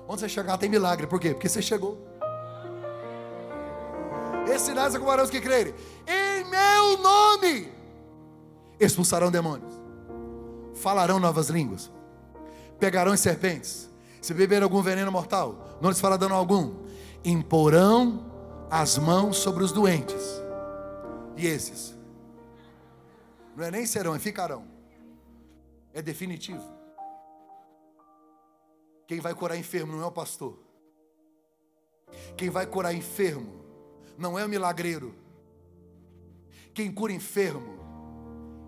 [0.09, 1.07] Onde você chegar tem milagre.
[1.07, 1.30] Por quê?
[1.30, 1.99] Porque você chegou.
[4.47, 5.74] Esses sinais acompanharão os que crerem.
[6.07, 7.72] Em meu nome
[8.78, 9.72] expulsarão demônios.
[10.74, 11.91] Falarão novas línguas.
[12.78, 13.91] Pegarão serpentes.
[14.20, 16.74] Se beber algum veneno mortal, não lhes fará dano algum.
[17.24, 18.24] Imporão
[18.70, 20.45] as mãos sobre os doentes.
[21.37, 21.95] E esses?
[23.55, 24.66] Não é nem serão, é ficarão.
[25.93, 26.64] É definitivo.
[29.07, 30.59] Quem vai curar enfermo não é o pastor.
[32.37, 33.64] Quem vai curar enfermo
[34.18, 35.14] não é o milagreiro.
[36.74, 37.78] Quem cura enfermo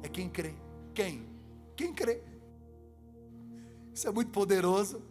[0.02, 0.54] é quem crê.
[0.94, 1.28] Quem?
[1.76, 2.22] Quem crê.
[3.92, 5.02] Isso é muito poderoso.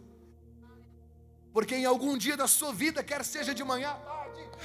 [1.52, 3.96] Porque em algum dia da sua vida, quer seja de manhã,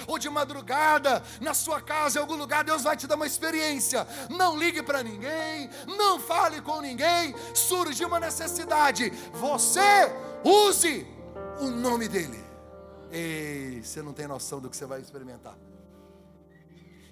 [0.08, 4.08] ou de madrugada, na sua casa, em algum lugar, Deus vai te dar uma experiência.
[4.30, 7.36] Não ligue para ninguém, não fale com ninguém.
[7.54, 10.12] Surge uma necessidade, você
[10.44, 11.08] use
[11.60, 12.44] o nome dEle.
[13.12, 15.56] Ei, você não tem noção do que você vai experimentar.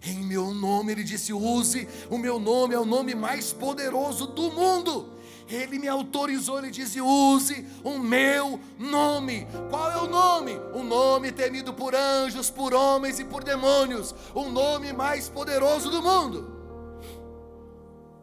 [0.04, 4.52] Em meu nome, ele disse: use o meu nome, é o nome mais poderoso do
[4.52, 5.21] mundo.
[5.52, 9.45] Ele me autorizou, ele disse: use o meu nome.
[9.70, 10.54] Qual é o nome?
[10.74, 14.16] Um nome temido por anjos, por homens e por demônios.
[14.34, 16.62] O nome mais poderoso do mundo.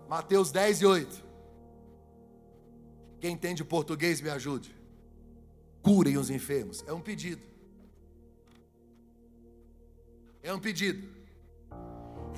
[0.09, 1.25] Mateus 10 e 8.
[3.21, 4.75] Quem entende português, me ajude.
[5.83, 6.83] Curem os enfermos.
[6.87, 7.43] É um pedido.
[10.43, 11.07] É um pedido.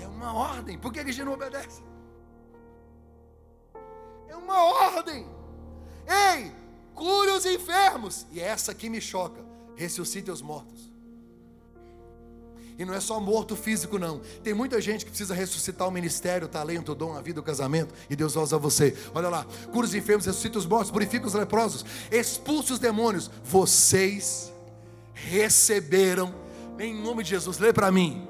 [0.03, 0.77] É uma ordem.
[0.79, 1.90] Por que a gente não obedece?
[4.31, 5.27] É uma ordem.
[6.07, 6.53] Ei,
[6.95, 8.27] cure os enfermos.
[8.31, 9.45] E é essa aqui me choca.
[9.75, 10.89] Ressuscite os mortos.
[12.79, 14.21] E não é só morto físico, não.
[14.43, 17.43] Tem muita gente que precisa ressuscitar o ministério, o talento, o dom, a vida, o
[17.43, 17.93] casamento.
[18.09, 18.97] E Deus usar você.
[19.13, 19.45] Olha lá.
[19.73, 23.29] Cura os enfermos, ressuscita os mortos, purifica os leprosos, expulsa os demônios.
[23.45, 24.53] Vocês
[25.13, 26.33] receberam,
[26.79, 27.59] em nome de Jesus.
[27.59, 28.27] Lê para mim.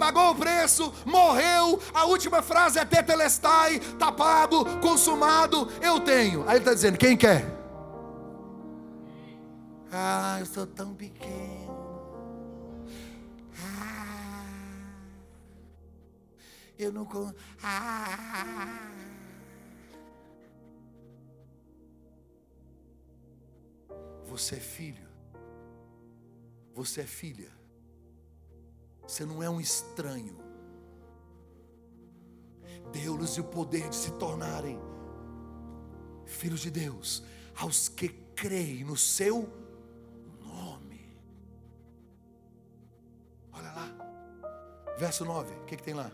[0.00, 1.78] Pagou o preço, morreu.
[1.92, 6.42] A última frase é tetelestai, está pago, consumado, eu tenho.
[6.48, 7.44] Aí ele está dizendo: quem quer?
[9.92, 11.68] Ah, eu sou tão pequeno.
[13.62, 14.46] Ah,
[16.78, 17.06] eu não.
[17.62, 18.88] Ah.
[24.24, 25.08] Você é filho.
[26.72, 27.59] Você é filha.
[29.10, 30.36] Você não é um estranho.
[32.92, 34.78] Deu-lhes o poder de se tornarem
[36.24, 37.24] filhos de Deus
[37.56, 39.48] aos que creem no seu
[40.38, 41.18] nome.
[43.52, 46.12] Olha lá, verso 9: o que, que tem lá?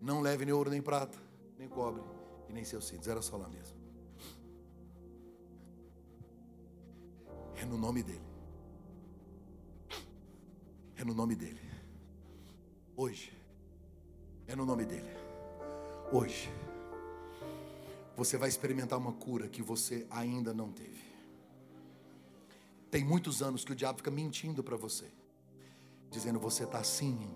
[0.00, 1.18] Não leve nem ouro, nem prata,
[1.58, 2.02] nem cobre
[2.48, 3.06] e nem seus cintos.
[3.06, 3.76] Era só lá mesmo.
[7.54, 8.31] É no nome dele.
[11.02, 11.58] É no nome dele.
[12.96, 13.36] Hoje.
[14.46, 15.10] É no nome dele.
[16.12, 16.48] Hoje.
[18.16, 21.02] Você vai experimentar uma cura que você ainda não teve.
[22.88, 25.06] Tem muitos anos que o diabo fica mentindo para você,
[26.08, 27.28] dizendo você está assim,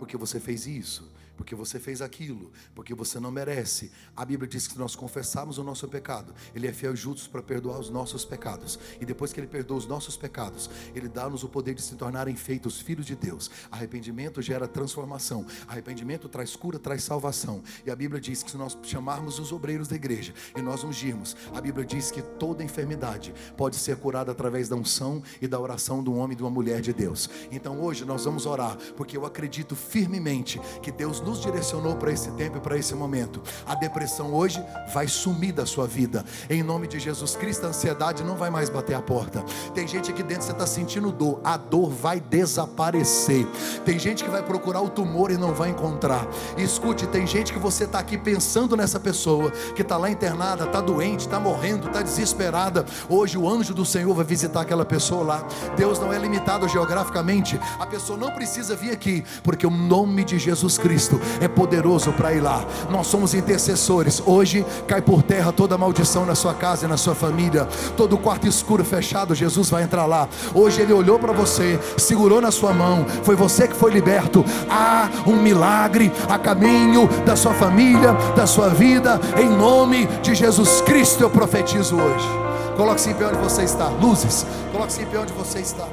[0.00, 3.90] porque você fez isso, porque você fez aquilo, porque você não merece.
[4.16, 7.30] A Bíblia diz que se nós confessarmos o nosso pecado, Ele é fiel e justo
[7.30, 8.78] para perdoar os nossos pecados.
[9.00, 12.36] E depois que Ele perdoa os nossos pecados, Ele dá-nos o poder de se tornarem
[12.36, 13.50] feitos filhos de Deus.
[13.70, 15.46] Arrependimento gera transformação.
[15.66, 17.62] Arrependimento traz cura, traz salvação.
[17.86, 21.36] E a Bíblia diz que se nós chamarmos os obreiros da igreja e nós ungirmos,
[21.54, 26.02] a Bíblia diz que toda enfermidade pode ser curada através da unção e da oração
[26.02, 27.28] de um homem e de uma mulher de Deus.
[27.50, 32.30] Então hoje nós vamos orar, porque eu acredito firmemente que Deus nos direcionou para esse
[32.32, 33.42] tempo e para esse momento.
[33.66, 34.62] A depressão hoje
[34.92, 36.24] vai sumir da sua vida.
[36.50, 39.44] Em nome de Jesus Cristo, a ansiedade não vai mais bater a porta.
[39.74, 43.46] Tem gente aqui dentro que você está sentindo dor, a dor vai desaparecer.
[43.84, 46.26] Tem gente que vai procurar o tumor e não vai encontrar.
[46.56, 50.80] Escute, tem gente que você está aqui pensando nessa pessoa que está lá internada, está
[50.80, 52.84] doente, está morrendo, está desesperada.
[53.08, 55.46] Hoje o anjo do Senhor vai visitar aquela pessoa lá.
[55.76, 57.58] Deus não é limitado geograficamente.
[57.78, 62.12] A pessoa não precisa vir aqui, porque o nome de Jesus Cristo Cristo é poderoso
[62.12, 62.64] para ir lá.
[62.90, 64.22] Nós somos intercessores.
[64.24, 67.68] Hoje cai por terra toda maldição na sua casa e na sua família.
[67.96, 70.28] Todo quarto escuro fechado, Jesus vai entrar lá.
[70.54, 73.04] Hoje ele olhou para você, segurou na sua mão.
[73.22, 74.44] Foi você que foi liberto.
[74.70, 79.20] Há um milagre a caminho da sua família, da sua vida.
[79.36, 82.28] Em nome de Jesus Cristo eu profetizo hoje.
[82.76, 83.88] Coloque-se em pé onde você está.
[83.88, 85.86] Luzes, coloque-se em pé onde você está.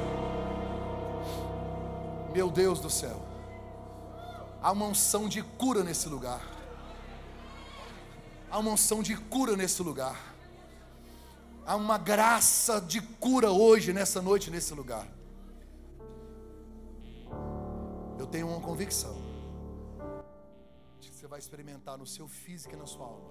[2.32, 3.19] Meu Deus do céu.
[4.62, 6.42] Há uma unção de cura nesse lugar.
[8.50, 10.34] Há uma unção de cura nesse lugar.
[11.64, 15.08] Há uma graça de cura hoje, nessa noite, nesse lugar.
[18.18, 19.16] Eu tenho uma convicção
[21.00, 23.30] de que você vai experimentar no seu físico e na sua alma.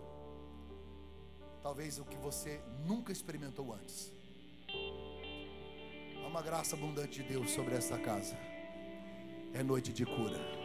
[1.61, 4.11] Talvez o que você nunca experimentou antes.
[6.23, 8.35] Há uma graça abundante de Deus sobre essa casa.
[9.53, 10.58] É noite de cura.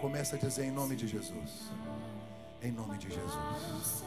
[0.00, 1.70] Começa a dizer em nome de Jesus.
[2.62, 4.04] Em nome de Jesus.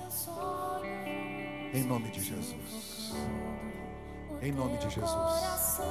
[1.74, 3.14] Em nome de Jesus.
[4.42, 5.82] Em nome de Jesus.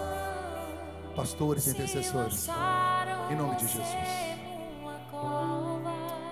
[1.14, 2.48] Pastores e intercessores.
[3.30, 4.40] Em nome de Jesus.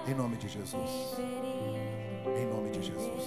[0.06, 0.90] Em nome de Jesus.
[2.36, 3.17] Em nome de Jesus.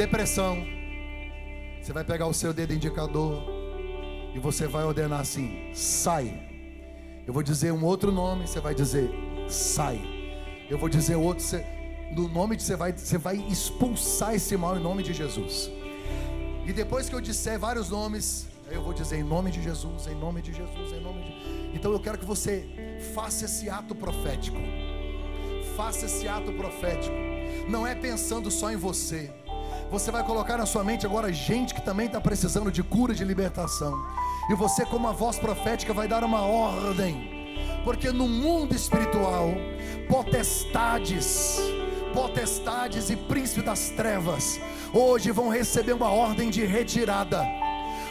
[0.00, 0.66] Depressão.
[1.80, 3.42] Você vai pegar o seu dedo indicador
[4.34, 6.26] e você vai ordenar assim: sai.
[7.26, 9.10] Eu vou dizer um outro nome, você vai dizer
[9.48, 10.00] sai.
[10.70, 11.66] Eu vou dizer outro, você,
[12.16, 15.70] no nome de você vai, você vai expulsar esse mal em nome de Jesus.
[16.66, 20.14] E depois que eu disser vários nomes, eu vou dizer em nome de Jesus, em
[20.14, 21.76] nome de Jesus, em nome de.
[21.76, 22.54] Então eu quero que você
[23.14, 24.58] faça esse ato profético.
[25.76, 27.30] Faça esse ato profético
[27.68, 29.30] não é pensando só em você.
[29.90, 33.24] Você vai colocar na sua mente agora gente que também está precisando de cura, de
[33.24, 33.92] libertação.
[34.48, 37.28] E você, como a voz profética, vai dar uma ordem.
[37.82, 39.48] Porque no mundo espiritual,
[40.08, 41.58] potestades,
[42.14, 44.60] potestades e príncipes das trevas,
[44.92, 47.44] hoje vão receber uma ordem de retirada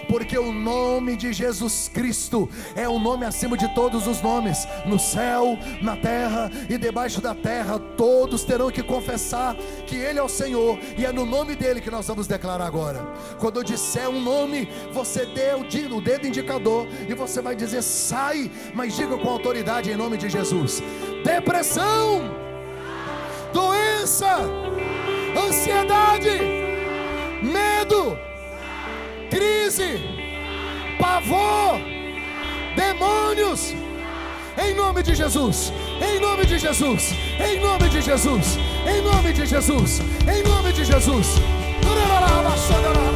[0.10, 4.98] porque o nome de Jesus Cristo é o nome acima de todos os nomes, no
[4.98, 9.56] céu, na terra e debaixo da terra, todos terão que confessar
[9.86, 13.00] que Ele é o Senhor, e é no nome dele que nós vamos declarar agora.
[13.40, 18.50] Quando eu disser um nome, você dê o dedo indicador e você vai dizer sai,
[18.74, 20.82] mas diga com autoridade em nome de Jesus:
[21.24, 22.24] depressão,
[23.54, 24.40] doença,
[25.38, 26.30] ansiedade,
[27.44, 28.29] medo
[29.30, 30.00] crise,
[31.00, 31.80] pavor,
[32.76, 33.74] demônios,
[34.58, 35.72] em nome de Jesus,
[36.02, 38.58] em nome de Jesus, em nome de Jesus,
[38.88, 41.40] em nome de Jesus, em nome de Jesus.
[42.70, 43.09] Recebe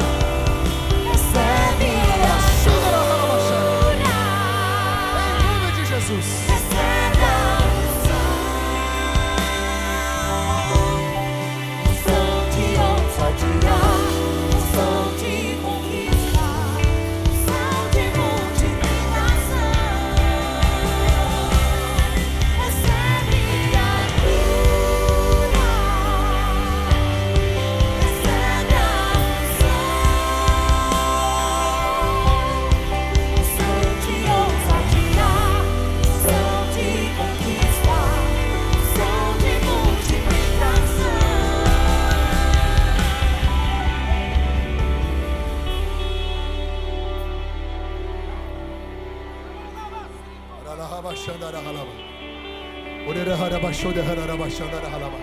[53.34, 55.18] haraba şode haraba şandara halaba.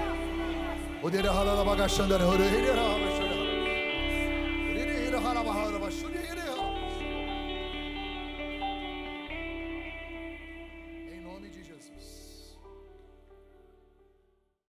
[1.03, 3.20] O dere halala bagaşandara hore hele halaba